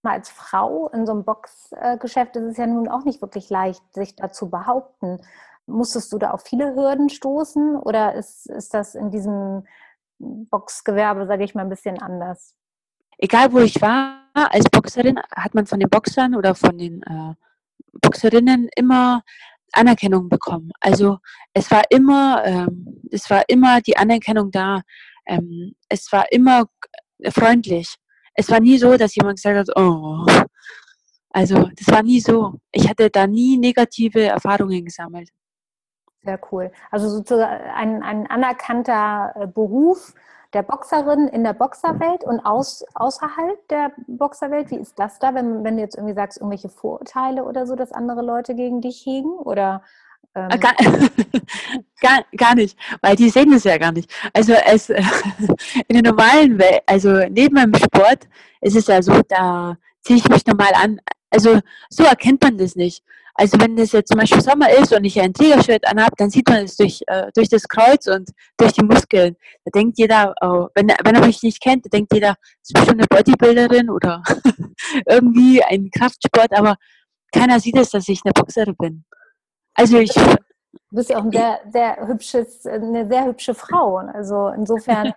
Als 0.03 0.29
Frau 0.29 0.88
in 0.89 1.05
so 1.05 1.11
einem 1.11 1.25
Boxgeschäft 1.25 2.35
ist 2.35 2.43
es 2.43 2.57
ja 2.57 2.67
nun 2.67 2.88
auch 2.88 3.03
nicht 3.03 3.21
wirklich 3.21 3.49
leicht, 3.49 3.81
sich 3.93 4.15
da 4.15 4.31
zu 4.31 4.49
behaupten. 4.49 5.19
Musstest 5.65 6.13
du 6.13 6.17
da 6.17 6.31
auf 6.31 6.43
viele 6.43 6.75
Hürden 6.75 7.09
stoßen 7.09 7.75
oder 7.75 8.13
ist, 8.13 8.45
ist 8.49 8.73
das 8.73 8.95
in 8.95 9.09
diesem 9.09 9.67
Boxgewerbe, 10.19 11.25
sage 11.25 11.43
ich 11.43 11.55
mal, 11.55 11.63
ein 11.63 11.69
bisschen 11.69 12.01
anders? 12.01 12.55
Egal 13.17 13.51
wo 13.51 13.59
ich 13.59 13.81
war, 13.81 14.21
als 14.33 14.69
Boxerin 14.69 15.19
hat 15.35 15.55
man 15.55 15.65
von 15.65 15.79
den 15.79 15.89
Boxern 15.89 16.35
oder 16.35 16.55
von 16.55 16.77
den 16.77 17.01
äh, 17.03 17.33
Boxerinnen 18.01 18.69
immer 18.75 19.23
Anerkennung 19.73 20.30
bekommen. 20.30 20.71
Also 20.80 21.17
es 21.54 21.69
war 21.71 21.84
immer, 21.89 22.43
ähm, 22.45 23.01
es 23.12 23.30
war 23.30 23.43
immer 23.47 23.82
die 23.82 23.97
Anerkennung 23.97 24.51
da. 24.51 24.82
Ähm, 25.28 25.73
es 25.89 26.12
war 26.12 26.32
immer 26.32 26.65
freundlich. 27.30 27.95
Es 28.36 28.49
war 28.49 28.60
nie 28.60 28.78
so, 28.78 28.97
dass 28.97 29.15
jemand 29.15 29.38
gesagt 29.38 29.69
hat, 29.69 29.78
oh. 29.78 30.25
Also 31.30 31.69
das 31.75 31.88
war 31.88 32.04
nie 32.04 32.21
so. 32.21 32.54
Ich 32.71 32.88
hatte 32.88 33.10
da 33.10 33.28
nie 33.28 33.58
negative 33.58 34.21
Erfahrungen 34.23 34.86
gesammelt. 34.86 35.30
Sehr 36.25 36.39
cool. 36.51 36.71
Also 36.89 37.07
sozusagen 37.07 37.69
ein, 37.75 38.01
ein 38.01 38.27
anerkannter 38.27 39.33
äh, 39.35 39.47
Beruf, 39.47 40.13
der 40.53 40.63
Boxerin 40.63 41.27
in 41.27 41.43
der 41.43 41.53
Boxerwelt 41.53 42.23
und 42.23 42.39
aus, 42.39 42.83
außerhalb 42.95 43.67
der 43.67 43.91
Boxerwelt? 44.07 44.71
Wie 44.71 44.77
ist 44.77 44.97
das 44.97 45.19
da, 45.19 45.35
wenn, 45.35 45.63
wenn 45.63 45.75
du 45.75 45.83
jetzt 45.83 45.95
irgendwie 45.95 46.15
sagst, 46.15 46.38
irgendwelche 46.39 46.69
Vorurteile 46.69 47.43
oder 47.43 47.67
so, 47.67 47.75
dass 47.75 47.91
andere 47.91 48.23
Leute 48.23 48.55
gegen 48.55 48.81
dich 48.81 49.05
hegen? 49.05 49.33
Oder 49.38 49.83
ähm 50.33 50.49
gar, 50.59 50.73
gar, 52.01 52.23
gar, 52.35 52.55
nicht, 52.55 52.77
weil 53.01 53.15
die 53.15 53.29
sehen 53.29 53.53
es 53.53 53.65
ja 53.65 53.77
gar 53.77 53.91
nicht. 53.91 54.11
Also 54.33 54.53
es, 54.53 54.89
in 55.88 56.01
der 56.01 56.11
normalen 56.11 56.57
Welt, 56.57 56.81
also 56.88 57.19
neben 57.29 57.55
meinem 57.55 57.75
Sport 57.75 58.27
ist 58.61 58.75
es 58.75 58.88
ja 58.88 59.01
so, 59.01 59.21
da 59.27 59.77
ziehe 60.01 60.17
ich 60.17 60.29
mich 60.29 60.45
normal 60.47 60.71
an. 60.81 60.99
Also 61.29 61.59
so 61.89 62.03
erkennt 62.03 62.41
man 62.41 62.57
das 62.57 62.75
nicht. 62.75 63.03
Also 63.38 63.60
wenn 63.60 63.78
es 63.78 63.91
jetzt 63.91 64.10
zum 64.10 64.17
Beispiel 64.17 64.41
Sommer 64.41 64.69
ist 64.71 64.93
und 64.93 65.04
ich 65.04 65.19
ein 65.19 65.34
Trägershirt 65.34 65.86
anhabe, 65.86 66.13
dann 66.17 66.30
sieht 66.30 66.48
man 66.48 66.63
es 66.63 66.78
durch, 66.78 67.02
äh, 67.08 67.30
durch 67.36 67.50
das 67.50 67.67
Kreuz 67.67 68.08
und 68.08 68.30
durch 68.58 68.71
die 68.71 68.84
Muskeln. 68.84 69.36
Da 69.65 69.71
denkt 69.78 69.98
jeder, 69.98 70.34
oh, 70.41 70.67
wenn, 70.74 70.88
wenn 70.88 71.15
er 71.15 71.26
mich 71.26 71.43
nicht 71.43 71.62
kennt, 71.62 71.86
da 71.86 71.89
denkt 71.89 72.13
jeder, 72.13 72.36
das 72.39 72.69
ist 72.69 72.74
bestimmt 72.74 73.02
eine 73.02 73.08
Bodybuilderin 73.08 73.89
oder 73.89 74.24
irgendwie 75.06 75.62
ein 75.62 75.89
Kraftsport, 75.91 76.58
aber 76.58 76.78
keiner 77.34 77.60
sieht 77.60 77.76
es, 77.78 77.89
dass 77.89 78.08
ich 78.08 78.21
eine 78.24 78.32
Boxerin 78.32 78.76
bin. 78.78 79.04
Also 79.74 79.98
ich 80.00 80.15
Du 80.91 80.97
bist 80.97 81.09
ja 81.09 81.17
auch 81.17 81.23
ein 81.23 81.31
sehr, 81.31 81.59
sehr 81.71 82.07
hübsches, 82.07 82.65
eine 82.65 83.07
sehr 83.07 83.25
hübsche 83.25 83.53
Frau. 83.53 83.97
Also 83.97 84.49
insofern, 84.49 85.13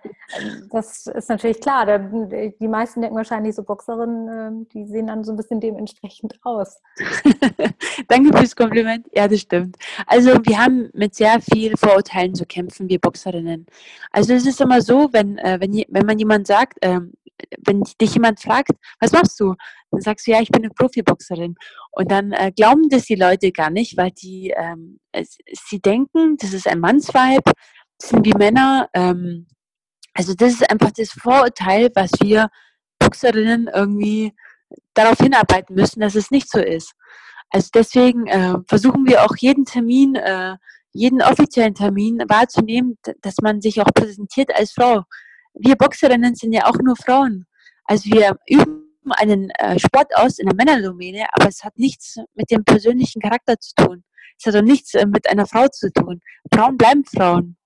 das 0.71 1.07
ist 1.07 1.29
natürlich 1.29 1.61
klar. 1.61 1.85
Die 1.99 2.67
meisten 2.67 3.01
denken 3.01 3.15
wahrscheinlich 3.15 3.55
so 3.55 3.63
Boxerinnen, 3.63 4.27
ähm, 4.27 4.67
die 4.73 4.85
sehen 4.87 5.07
dann 5.07 5.23
so 5.23 5.31
ein 5.31 5.37
bisschen 5.37 5.59
dementsprechend 5.59 6.39
aus. 6.43 6.81
Danke 8.07 8.37
fürs 8.37 8.55
Kompliment. 8.55 9.07
Ja, 9.13 9.27
das 9.27 9.41
stimmt. 9.41 9.77
Also 10.05 10.31
wir 10.43 10.57
haben 10.57 10.89
mit 10.93 11.15
sehr 11.15 11.39
viel 11.39 11.77
Vorurteilen 11.77 12.35
zu 12.35 12.45
kämpfen, 12.45 12.89
wir 12.89 12.99
Boxerinnen. 12.99 13.65
Also 14.11 14.33
es 14.33 14.45
ist 14.45 14.61
immer 14.61 14.81
so, 14.81 15.09
wenn, 15.11 15.37
äh, 15.37 15.59
wenn, 15.61 15.83
wenn 15.87 16.05
man 16.05 16.19
jemand 16.19 16.47
sagt, 16.47 16.77
ähm, 16.81 17.13
wenn 17.65 17.83
dich 18.01 18.13
jemand 18.13 18.39
fragt, 18.39 18.71
was 18.99 19.11
machst 19.11 19.39
du? 19.39 19.55
Dann 19.91 20.01
sagst 20.01 20.27
du, 20.27 20.31
ja, 20.31 20.41
ich 20.41 20.49
bin 20.49 20.63
eine 20.63 20.73
Profiboxerin. 20.73 21.55
Und 21.91 22.11
dann 22.11 22.31
äh, 22.31 22.51
glauben 22.55 22.89
das 22.89 23.05
die 23.05 23.15
Leute 23.15 23.51
gar 23.51 23.69
nicht, 23.69 23.97
weil 23.97 24.11
die, 24.11 24.53
ähm, 24.55 24.99
sie 25.67 25.79
denken, 25.79 26.37
das 26.37 26.53
ist 26.53 26.67
ein 26.67 26.79
Mannsweib, 26.79 27.43
das 27.99 28.09
sind 28.09 28.25
wie 28.25 28.37
Männer. 28.37 28.89
Ähm, 28.93 29.47
Also 30.15 30.33
das 30.33 30.53
ist 30.53 30.69
einfach 30.69 30.91
das 30.91 31.11
Vorurteil, 31.11 31.89
was 31.95 32.11
wir 32.21 32.49
Boxerinnen 32.99 33.69
irgendwie 33.73 34.33
darauf 34.93 35.17
hinarbeiten 35.17 35.75
müssen, 35.75 36.01
dass 36.01 36.15
es 36.15 36.31
nicht 36.31 36.49
so 36.49 36.59
ist. 36.59 36.93
Also 37.51 37.69
deswegen 37.73 38.27
äh, 38.27 38.55
versuchen 38.67 39.07
wir 39.07 39.23
auch 39.23 39.35
jeden 39.37 39.65
Termin, 39.65 40.15
äh, 40.15 40.57
jeden 40.91 41.21
offiziellen 41.21 41.73
Termin 41.73 42.19
wahrzunehmen, 42.27 42.97
dass 43.21 43.37
man 43.41 43.61
sich 43.61 43.79
auch 43.81 43.93
präsentiert 43.93 44.53
als 44.53 44.73
Frau. 44.73 45.03
Wir 45.53 45.75
Boxerinnen 45.75 46.35
sind 46.35 46.53
ja 46.53 46.65
auch 46.65 46.77
nur 46.83 46.95
Frauen. 46.95 47.45
Also 47.85 48.11
wir 48.11 48.37
üben 48.47 48.88
einen 49.11 49.49
äh, 49.51 49.79
Sport 49.79 50.15
aus 50.15 50.39
in 50.39 50.47
der 50.47 50.55
Männerdomäne, 50.55 51.25
aber 51.33 51.47
es 51.47 51.63
hat 51.63 51.77
nichts 51.77 52.17
mit 52.33 52.51
dem 52.51 52.63
persönlichen 52.63 53.21
Charakter 53.21 53.59
zu 53.59 53.73
tun. 53.75 54.03
Es 54.37 54.45
hat 54.45 54.55
auch 54.55 54.65
nichts 54.65 54.93
äh, 54.93 55.05
mit 55.05 55.29
einer 55.29 55.45
Frau 55.45 55.67
zu 55.67 55.91
tun. 55.91 56.21
Frauen 56.53 56.77
bleiben 56.77 57.03
Frauen. 57.05 57.57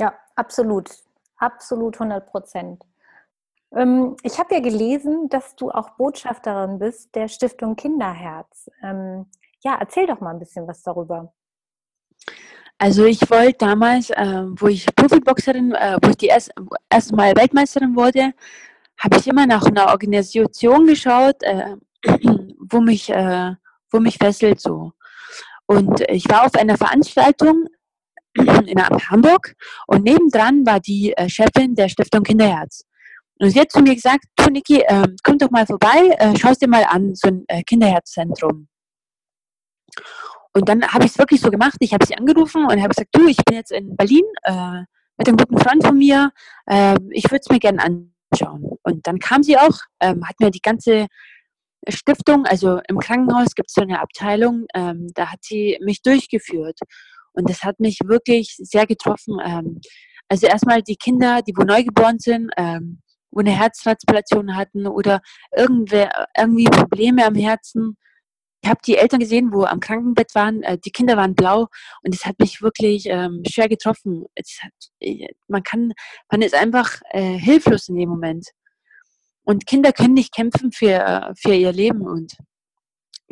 Ja, 0.00 0.14
absolut. 0.36 0.90
Absolut 1.36 1.94
100 1.94 2.26
Prozent. 2.26 2.82
Ähm, 3.74 4.16
ich 4.22 4.38
habe 4.38 4.54
ja 4.54 4.60
gelesen, 4.60 5.28
dass 5.28 5.54
du 5.56 5.70
auch 5.70 5.90
Botschafterin 5.90 6.78
bist 6.78 7.14
der 7.14 7.28
Stiftung 7.28 7.76
Kinderherz. 7.76 8.70
Ähm, 8.82 9.26
ja, 9.62 9.76
erzähl 9.78 10.06
doch 10.06 10.20
mal 10.20 10.30
ein 10.30 10.38
bisschen 10.38 10.66
was 10.66 10.82
darüber. 10.82 11.32
Also 12.78 13.04
ich 13.04 13.30
wollte 13.30 13.58
damals, 13.58 14.10
äh, 14.10 14.44
wo 14.56 14.68
ich 14.68 14.86
Profiboxerin, 14.96 15.72
äh, 15.74 15.98
wo 16.02 16.10
ich 16.10 16.16
die 16.16 16.28
erst, 16.28 16.50
erste 16.88 17.14
Mal 17.14 17.36
Weltmeisterin 17.36 17.94
wurde, 17.94 18.32
habe 19.00 19.18
ich 19.18 19.26
immer 19.26 19.46
nach 19.46 19.64
einer 19.64 19.88
Organisation 19.88 20.86
geschaut, 20.86 21.42
äh, 21.42 21.76
wo 22.70 22.80
mich, 22.80 23.10
äh, 23.10 23.54
wo 23.90 23.98
mich 23.98 24.18
fesselt 24.18 24.60
so. 24.60 24.92
Und 25.66 26.00
ich 26.08 26.28
war 26.28 26.46
auf 26.46 26.54
einer 26.54 26.76
Veranstaltung 26.76 27.66
in 28.34 28.80
Hamburg 29.10 29.54
und 29.86 30.04
nebendran 30.04 30.64
war 30.66 30.80
die 30.80 31.12
äh, 31.16 31.28
Chefin 31.28 31.74
der 31.74 31.88
Stiftung 31.88 32.22
Kinderherz. 32.22 32.84
Und 33.38 33.50
sie 33.50 33.60
hat 33.60 33.72
zu 33.72 33.80
mir 33.80 33.94
gesagt, 33.94 34.24
du 34.36 34.50
Niki, 34.50 34.80
äh, 34.80 35.08
komm 35.24 35.38
doch 35.38 35.50
mal 35.50 35.66
vorbei, 35.66 36.14
äh, 36.18 36.36
schau 36.38 36.50
es 36.50 36.58
dir 36.58 36.68
mal 36.68 36.84
an, 36.84 37.14
so 37.14 37.28
ein 37.28 37.44
äh, 37.48 37.62
Kinderherzzentrum. 37.62 38.68
Und 40.52 40.68
dann 40.68 40.86
habe 40.86 41.04
ich 41.04 41.12
es 41.12 41.18
wirklich 41.18 41.40
so 41.40 41.50
gemacht. 41.50 41.76
Ich 41.80 41.94
habe 41.94 42.04
sie 42.04 42.16
angerufen 42.16 42.64
und 42.64 42.78
habe 42.78 42.88
gesagt, 42.88 43.10
du, 43.12 43.26
ich 43.28 43.38
bin 43.38 43.56
jetzt 43.56 43.72
in 43.72 43.96
Berlin 43.96 44.24
äh, 44.42 44.80
mit 45.16 45.28
einem 45.28 45.36
guten 45.36 45.58
Freund 45.58 45.84
von 45.86 45.96
mir. 45.96 46.32
Äh, 46.66 46.96
ich 47.10 47.24
würde 47.30 47.42
es 47.44 47.50
mir 47.50 47.60
gerne 47.60 47.82
anschauen. 48.32 48.69
Und 48.82 49.06
dann 49.06 49.18
kam 49.18 49.42
sie 49.42 49.58
auch, 49.58 49.78
ähm, 50.00 50.26
hat 50.26 50.40
mir 50.40 50.50
die 50.50 50.60
ganze 50.60 51.06
Stiftung, 51.88 52.44
also 52.46 52.80
im 52.88 52.98
Krankenhaus 52.98 53.54
gibt 53.54 53.70
es 53.70 53.74
so 53.74 53.82
eine 53.82 54.00
Abteilung, 54.00 54.66
ähm, 54.74 55.08
da 55.14 55.32
hat 55.32 55.40
sie 55.42 55.78
mich 55.82 56.02
durchgeführt. 56.02 56.78
Und 57.32 57.48
das 57.48 57.62
hat 57.62 57.80
mich 57.80 57.98
wirklich 58.04 58.56
sehr 58.58 58.86
getroffen. 58.86 59.38
Ähm, 59.44 59.80
also 60.28 60.46
erstmal 60.46 60.82
die 60.82 60.96
Kinder, 60.96 61.42
die 61.42 61.52
wo 61.56 61.62
neugeboren 61.62 62.18
sind, 62.18 62.50
ähm, 62.56 63.00
wo 63.30 63.40
eine 63.40 63.50
Herztransplantation 63.50 64.56
hatten 64.56 64.86
oder 64.86 65.20
irgendwer, 65.56 66.26
irgendwie 66.36 66.64
Probleme 66.64 67.24
am 67.24 67.34
Herzen. 67.34 67.96
Ich 68.62 68.68
habe 68.68 68.80
die 68.86 68.96
Eltern 68.96 69.20
gesehen, 69.20 69.52
wo 69.52 69.64
am 69.64 69.80
Krankenbett 69.80 70.34
waren, 70.34 70.62
äh, 70.62 70.78
die 70.78 70.90
Kinder 70.90 71.16
waren 71.16 71.34
blau 71.34 71.68
und 72.02 72.14
es 72.14 72.26
hat 72.26 72.38
mich 72.38 72.60
wirklich 72.60 73.06
ähm, 73.06 73.42
schwer 73.48 73.68
getroffen. 73.68 74.26
Hat, 74.36 74.72
äh, 75.00 75.28
man 75.48 75.62
kann, 75.62 75.92
man 76.30 76.42
ist 76.42 76.54
einfach 76.54 77.00
äh, 77.10 77.38
hilflos 77.38 77.88
in 77.88 77.96
dem 77.96 78.10
Moment. 78.10 78.50
Und 79.44 79.66
Kinder 79.66 79.92
können 79.92 80.14
nicht 80.14 80.34
kämpfen 80.34 80.72
für, 80.72 81.32
für 81.36 81.54
ihr 81.54 81.72
Leben 81.72 82.02
und 82.02 82.36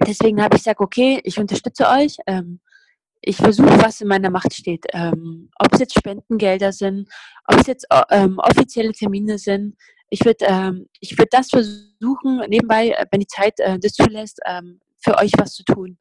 deswegen 0.07 0.43
habe 0.43 0.57
ich 0.57 0.63
gesagt, 0.63 0.81
okay, 0.81 1.21
ich 1.25 1.39
unterstütze 1.39 1.89
euch. 1.89 2.17
Ähm, 2.27 2.61
ich 3.21 3.37
versuche, 3.37 3.83
was 3.83 4.01
in 4.01 4.09
meiner 4.09 4.31
Macht 4.31 4.55
steht. 4.55 4.87
Ähm, 4.93 5.51
ob 5.59 5.73
es 5.73 5.81
jetzt 5.81 5.99
Spendengelder 5.99 6.73
sind, 6.73 7.09
ob 7.47 7.61
es 7.61 7.67
jetzt 7.67 7.87
ähm, 8.11 8.39
offizielle 8.39 8.93
Termine 8.93 9.39
sind. 9.39 9.77
Ich 10.11 10.25
würde 10.25 10.47
ähm, 10.47 10.89
würd 11.03 11.29
das 11.33 11.51
versuchen, 11.51 12.43
nebenbei, 12.49 12.91
äh, 12.91 13.07
wenn 13.11 13.21
die 13.21 13.27
Zeit 13.27 13.59
äh, 13.61 13.79
das 13.79 13.93
zulässt, 13.93 14.41
ähm, 14.47 14.81
für 14.99 15.17
euch 15.19 15.33
was 15.37 15.55
zu 15.55 15.65
tun. 15.65 15.99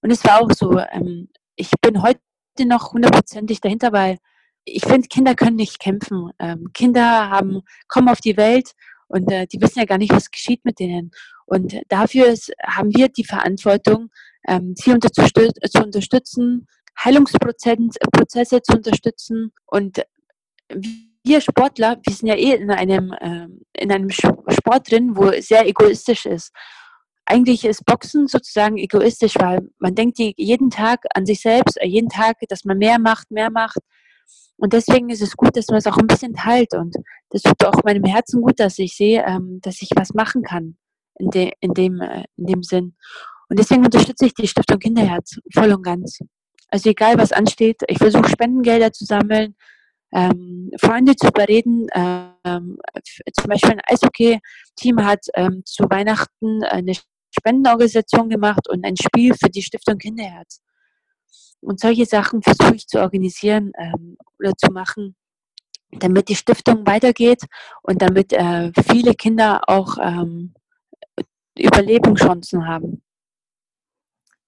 Und 0.00 0.10
es 0.10 0.24
war 0.24 0.40
auch 0.40 0.50
so, 0.52 0.78
ähm, 0.78 1.28
ich 1.56 1.70
bin 1.80 2.02
heute 2.02 2.20
noch 2.66 2.92
hundertprozentig 2.92 3.60
dahinter, 3.60 3.92
weil 3.92 4.18
ich 4.64 4.84
finde, 4.84 5.08
Kinder 5.08 5.34
können 5.34 5.56
nicht 5.56 5.78
kämpfen. 5.78 6.30
Ähm, 6.38 6.70
Kinder 6.72 7.30
haben, 7.30 7.62
kommen 7.88 8.08
auf 8.08 8.20
die 8.20 8.36
Welt 8.36 8.72
und 9.08 9.30
äh, 9.30 9.46
die 9.46 9.60
wissen 9.60 9.78
ja 9.78 9.84
gar 9.84 9.98
nicht, 9.98 10.12
was 10.12 10.30
geschieht 10.30 10.64
mit 10.64 10.78
denen. 10.78 11.10
Und 11.46 11.76
dafür 11.88 12.26
ist, 12.26 12.52
haben 12.64 12.94
wir 12.94 13.08
die 13.08 13.24
Verantwortung, 13.24 14.10
ähm, 14.46 14.74
sie 14.76 14.90
zu 14.90 15.82
unterstützen, 15.82 16.66
Heilungsprozesse 17.02 18.62
zu 18.62 18.76
unterstützen. 18.76 19.52
Und 19.66 20.02
wir 21.24 21.40
Sportler, 21.40 21.98
wir 22.04 22.14
sind 22.14 22.28
ja 22.28 22.34
eh 22.34 22.54
in 22.54 22.70
einem, 22.70 23.14
ähm, 23.20 23.62
in 23.72 23.90
einem 23.90 24.10
Sport 24.10 24.90
drin, 24.90 25.16
wo 25.16 25.30
sehr 25.40 25.66
egoistisch 25.66 26.26
ist. 26.26 26.52
Eigentlich 27.26 27.64
ist 27.64 27.86
Boxen 27.86 28.28
sozusagen 28.28 28.76
egoistisch, 28.76 29.34
weil 29.38 29.60
man 29.78 29.94
denkt 29.94 30.18
jeden 30.18 30.68
Tag 30.70 31.04
an 31.14 31.24
sich 31.24 31.40
selbst, 31.40 31.80
äh, 31.80 31.86
jeden 31.86 32.10
Tag, 32.10 32.36
dass 32.48 32.64
man 32.64 32.78
mehr 32.78 32.98
macht, 32.98 33.30
mehr 33.30 33.50
macht. 33.50 33.78
Und 34.56 34.72
deswegen 34.72 35.10
ist 35.10 35.22
es 35.22 35.36
gut, 35.36 35.56
dass 35.56 35.68
man 35.68 35.78
es 35.78 35.86
auch 35.86 35.96
ein 35.96 36.06
bisschen 36.06 36.34
teilt. 36.34 36.74
Und 36.74 36.96
das 37.30 37.42
tut 37.42 37.64
auch 37.64 37.82
meinem 37.84 38.04
Herzen 38.04 38.40
gut, 38.40 38.60
dass 38.60 38.78
ich 38.78 38.96
sehe, 38.96 39.24
ähm, 39.26 39.60
dass 39.62 39.82
ich 39.82 39.90
was 39.96 40.14
machen 40.14 40.42
kann 40.42 40.76
in, 41.18 41.30
de, 41.30 41.52
in, 41.60 41.74
dem, 41.74 42.00
äh, 42.00 42.24
in 42.36 42.46
dem 42.46 42.62
Sinn. 42.62 42.94
Und 43.48 43.58
deswegen 43.58 43.84
unterstütze 43.84 44.26
ich 44.26 44.34
die 44.34 44.48
Stiftung 44.48 44.78
Kinderherz 44.78 45.38
voll 45.52 45.72
und 45.72 45.82
ganz. 45.82 46.18
Also 46.68 46.90
egal, 46.90 47.18
was 47.18 47.32
ansteht, 47.32 47.82
ich 47.88 47.98
versuche 47.98 48.28
Spendengelder 48.28 48.92
zu 48.92 49.04
sammeln, 49.04 49.54
ähm, 50.12 50.70
Freunde 50.80 51.14
zu 51.16 51.28
überreden. 51.28 51.86
Ähm, 51.94 52.78
zum 53.32 53.48
Beispiel 53.48 53.72
ein 53.72 53.82
Eishockey-Team 53.86 55.04
hat 55.04 55.26
ähm, 55.34 55.62
zu 55.64 55.84
Weihnachten 55.90 56.62
eine 56.64 56.94
Spendenorganisation 57.36 58.28
gemacht 58.28 58.68
und 58.68 58.84
ein 58.84 58.96
Spiel 58.96 59.34
für 59.34 59.50
die 59.50 59.62
Stiftung 59.62 59.98
Kinderherz. 59.98 60.60
Und 61.64 61.80
solche 61.80 62.06
Sachen 62.06 62.42
versuche 62.42 62.74
ich 62.74 62.86
zu 62.86 63.00
organisieren 63.00 63.72
ähm, 63.78 64.16
oder 64.38 64.52
zu 64.56 64.70
machen, 64.70 65.16
damit 65.90 66.28
die 66.28 66.36
Stiftung 66.36 66.86
weitergeht 66.86 67.42
und 67.82 68.02
damit 68.02 68.32
äh, 68.32 68.72
viele 68.86 69.14
Kinder 69.14 69.62
auch 69.66 69.96
ähm, 70.00 70.54
Überlebenschancen 71.56 72.66
haben. 72.66 73.02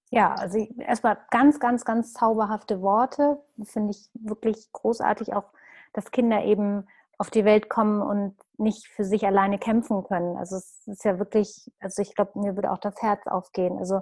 Ja, 0.09 0.35
also 0.35 0.57
erstmal 0.79 1.17
ganz, 1.31 1.59
ganz, 1.59 1.83
ganz 1.83 2.13
zauberhafte 2.13 2.81
Worte. 2.81 3.39
Finde 3.63 3.91
ich 3.91 4.09
wirklich 4.13 4.71
großartig, 4.71 5.33
auch 5.33 5.45
dass 5.93 6.11
Kinder 6.11 6.43
eben 6.43 6.87
auf 7.17 7.29
die 7.29 7.45
Welt 7.45 7.69
kommen 7.69 8.01
und 8.01 8.35
nicht 8.57 8.87
für 8.87 9.03
sich 9.03 9.25
alleine 9.25 9.57
kämpfen 9.57 10.03
können. 10.03 10.37
Also 10.37 10.57
es 10.57 10.87
ist 10.87 11.03
ja 11.03 11.19
wirklich, 11.19 11.71
also 11.79 12.01
ich 12.01 12.15
glaube, 12.15 12.39
mir 12.39 12.55
würde 12.55 12.71
auch 12.71 12.77
das 12.77 13.01
Herz 13.01 13.25
aufgehen. 13.27 13.77
Also 13.77 14.01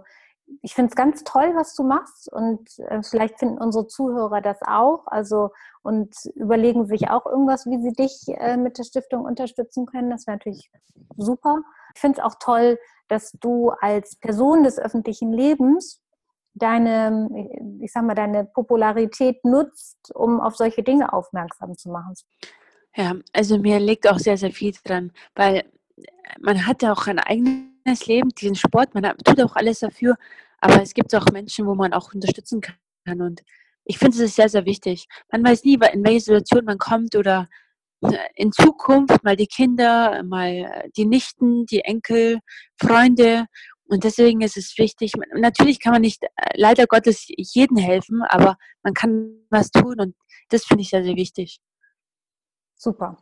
ich 0.61 0.73
finde 0.73 0.89
es 0.89 0.95
ganz 0.95 1.23
toll, 1.23 1.53
was 1.55 1.75
du 1.75 1.83
machst 1.83 2.31
und 2.31 2.67
äh, 2.79 3.01
vielleicht 3.03 3.39
finden 3.39 3.57
unsere 3.57 3.87
Zuhörer 3.87 4.41
das 4.41 4.59
auch. 4.61 5.03
Also 5.07 5.51
und 5.81 6.15
überlegen 6.35 6.85
sich 6.87 7.09
auch 7.09 7.25
irgendwas, 7.25 7.65
wie 7.65 7.81
sie 7.81 7.93
dich 7.93 8.23
äh, 8.27 8.57
mit 8.57 8.77
der 8.77 8.83
Stiftung 8.83 9.25
unterstützen 9.25 9.85
können. 9.85 10.09
Das 10.09 10.27
wäre 10.27 10.37
natürlich 10.37 10.71
super. 11.17 11.61
Ich 11.93 12.01
finde 12.01 12.19
es 12.19 12.25
auch 12.25 12.35
toll, 12.39 12.79
dass 13.07 13.31
du 13.33 13.69
als 13.81 14.15
Person 14.15 14.63
des 14.63 14.79
öffentlichen 14.79 15.31
Lebens 15.31 16.01
deine, 16.55 17.29
ich 17.81 17.91
sag 17.91 18.03
mal, 18.03 18.15
deine 18.15 18.45
Popularität 18.45 19.43
nutzt, 19.43 20.13
um 20.15 20.39
auf 20.39 20.55
solche 20.55 20.83
Dinge 20.83 21.11
aufmerksam 21.13 21.77
zu 21.77 21.89
machen. 21.89 22.13
Ja, 22.95 23.13
also 23.33 23.57
mir 23.57 23.79
liegt 23.79 24.09
auch 24.09 24.19
sehr, 24.19 24.37
sehr 24.37 24.51
viel 24.51 24.73
dran, 24.83 25.11
weil 25.35 25.65
man 26.39 26.65
hat 26.65 26.81
ja 26.81 26.93
auch 26.93 27.07
ein 27.07 27.19
eigenes 27.19 27.74
Leben, 27.85 28.29
diesen 28.29 28.55
Sport, 28.55 28.93
man 28.93 29.03
tut 29.23 29.41
auch 29.41 29.55
alles 29.55 29.79
dafür, 29.79 30.15
aber 30.59 30.81
es 30.81 30.93
gibt 30.93 31.13
auch 31.15 31.25
Menschen, 31.31 31.67
wo 31.67 31.75
man 31.75 31.93
auch 31.93 32.13
unterstützen 32.13 32.61
kann 32.61 33.21
und 33.21 33.43
ich 33.85 33.99
finde, 33.99 34.17
es 34.17 34.23
ist 34.23 34.35
sehr, 34.35 34.49
sehr 34.49 34.65
wichtig. 34.65 35.07
Man 35.31 35.43
weiß 35.45 35.63
nie, 35.63 35.75
in 35.93 36.03
welche 36.03 36.21
Situation 36.21 36.65
man 36.65 36.79
kommt 36.79 37.15
oder 37.15 37.47
in 38.35 38.51
Zukunft 38.51 39.23
mal 39.23 39.35
die 39.35 39.47
Kinder, 39.47 40.23
mal 40.23 40.89
die 40.97 41.05
Nichten, 41.05 41.65
die 41.67 41.81
Enkel, 41.81 42.39
Freunde. 42.79 43.45
Und 43.87 44.03
deswegen 44.03 44.41
ist 44.41 44.57
es 44.57 44.77
wichtig, 44.79 45.13
natürlich 45.35 45.79
kann 45.79 45.93
man 45.93 46.01
nicht 46.01 46.23
äh, 46.23 46.27
leider 46.55 46.87
Gottes 46.87 47.25
jeden 47.27 47.77
helfen, 47.77 48.23
aber 48.23 48.57
man 48.81 48.95
kann 48.95 49.45
was 49.51 49.69
tun 49.69 49.99
und 49.99 50.15
das 50.49 50.65
finde 50.65 50.81
ich 50.81 50.89
sehr, 50.89 51.03
sehr 51.03 51.15
wichtig. 51.15 51.59
Super, 52.75 53.17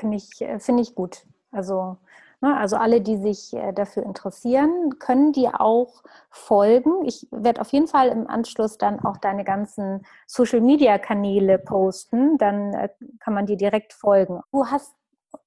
finde 0.00 0.16
ich, 0.16 0.40
äh, 0.40 0.58
find 0.58 0.80
ich 0.80 0.94
gut. 0.94 1.26
Also 1.50 1.98
also 2.42 2.76
alle, 2.76 3.00
die 3.00 3.16
sich 3.16 3.54
äh, 3.54 3.72
dafür 3.72 4.02
interessieren, 4.02 4.98
können 4.98 5.32
dir 5.32 5.60
auch 5.60 6.02
folgen. 6.30 7.04
Ich 7.04 7.26
werde 7.30 7.60
auf 7.60 7.70
jeden 7.70 7.88
Fall 7.88 8.08
im 8.08 8.28
Anschluss 8.28 8.78
dann 8.78 9.00
auch 9.00 9.16
deine 9.16 9.42
ganzen 9.42 10.06
Social-Media-Kanäle 10.26 11.58
posten. 11.58 12.36
Dann 12.36 12.74
äh, 12.74 12.88
kann 13.20 13.34
man 13.34 13.46
dir 13.46 13.56
direkt 13.56 13.94
folgen. 13.94 14.40
Du 14.52 14.66
hast 14.66 14.94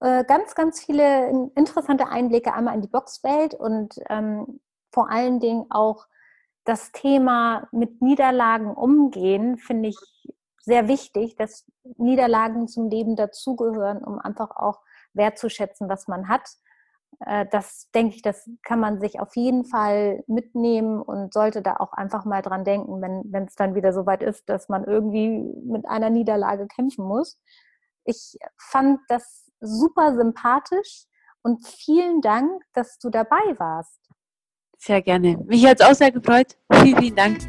äh, 0.02 0.24
ganz, 0.24 0.56
ganz 0.56 0.84
viele 0.84 1.30
interessante 1.56 2.08
Einblicke 2.08 2.54
einmal 2.54 2.76
in 2.76 2.82
die 2.82 2.88
Boxwelt 2.88 3.54
und 3.54 3.96
ähm, 4.10 4.60
vor 4.92 5.12
allen 5.12 5.40
Dingen 5.40 5.66
auch 5.70 6.08
das 6.66 6.92
Thema 6.92 7.68
mit 7.72 8.02
Niederlagen 8.02 8.74
umgehen, 8.74 9.58
finde 9.58 9.90
ich 9.90 9.98
sehr 10.62 10.88
wichtig, 10.88 11.36
dass 11.36 11.66
Niederlagen 11.98 12.68
zum 12.68 12.90
Leben 12.90 13.16
dazugehören, 13.16 14.04
um 14.04 14.20
einfach 14.20 14.52
auch 14.56 14.82
wertzuschätzen, 15.14 15.90
was 15.90 16.08
man 16.08 16.28
hat. 16.28 16.48
Äh, 17.26 17.46
das 17.52 17.90
denke 17.94 18.16
ich, 18.16 18.22
das 18.22 18.50
kann 18.64 18.80
man 18.80 19.00
sich 19.00 19.20
auf 19.20 19.36
jeden 19.36 19.66
Fall 19.66 20.24
mitnehmen 20.28 21.02
und 21.02 21.34
sollte 21.34 21.62
da 21.62 21.78
auch 21.78 21.94
einfach 21.94 22.26
mal 22.26 22.42
dran 22.42 22.64
denken, 22.64 23.02
wenn 23.02 23.46
es 23.46 23.56
dann 23.56 23.76
wieder 23.76 23.94
so 23.94 24.06
weit 24.06 24.24
ist, 24.24 24.48
dass 24.50 24.70
man 24.70 24.84
irgendwie 24.86 25.44
mit 25.64 25.88
einer 25.88 26.10
Niederlage 26.10 26.68
kämpfen 26.68 27.06
muss. 27.06 27.38
Ich 28.06 28.38
fand 28.58 29.00
das 29.10 29.52
super 29.60 30.16
sympathisch 30.16 31.06
und 31.42 31.66
vielen 31.66 32.22
Dank, 32.22 32.64
dass 32.74 32.98
du 33.00 33.10
dabei 33.10 33.56
warst. 33.58 34.00
Sehr 34.78 35.02
gerne. 35.02 35.38
Mich 35.46 35.66
hat 35.66 35.82
es 35.82 35.86
auch 35.86 35.94
sehr 35.94 36.12
gefreut. 36.12 36.58
Vielen, 36.72 36.98
vielen 36.98 37.16
Dank. 37.16 37.40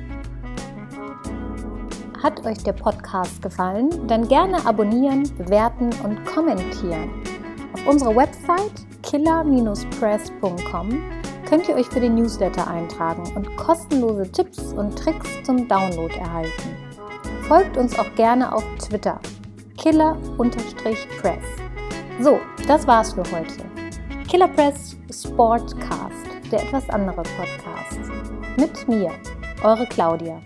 Hat 2.20 2.44
euch 2.44 2.58
der 2.58 2.72
Podcast 2.72 3.40
gefallen? 3.40 4.06
Dann 4.08 4.26
gerne 4.28 4.66
abonnieren, 4.66 5.22
bewerten 5.38 5.90
und 6.04 6.24
kommentieren. 6.26 7.22
Auf 7.72 7.86
unserer 7.86 8.14
Website 8.14 8.89
killer-press.com 9.02 11.02
könnt 11.48 11.68
ihr 11.68 11.74
euch 11.74 11.88
für 11.88 12.00
den 12.00 12.14
Newsletter 12.14 12.68
eintragen 12.68 13.24
und 13.34 13.56
kostenlose 13.56 14.30
Tipps 14.30 14.72
und 14.72 14.96
Tricks 14.96 15.28
zum 15.42 15.66
Download 15.66 16.14
erhalten. 16.14 16.76
Folgt 17.48 17.76
uns 17.76 17.98
auch 17.98 18.14
gerne 18.14 18.54
auf 18.54 18.64
Twitter 18.78 19.18
killer-press. 19.76 21.44
So, 22.20 22.38
das 22.68 22.86
war's 22.86 23.14
für 23.14 23.24
heute. 23.32 23.64
Killer 24.28 24.48
Press 24.48 24.96
Sportcast, 25.10 26.26
der 26.52 26.62
etwas 26.62 26.88
andere 26.90 27.22
Podcast. 27.22 27.98
Mit 28.56 28.86
mir, 28.86 29.10
eure 29.64 29.86
Claudia. 29.86 30.40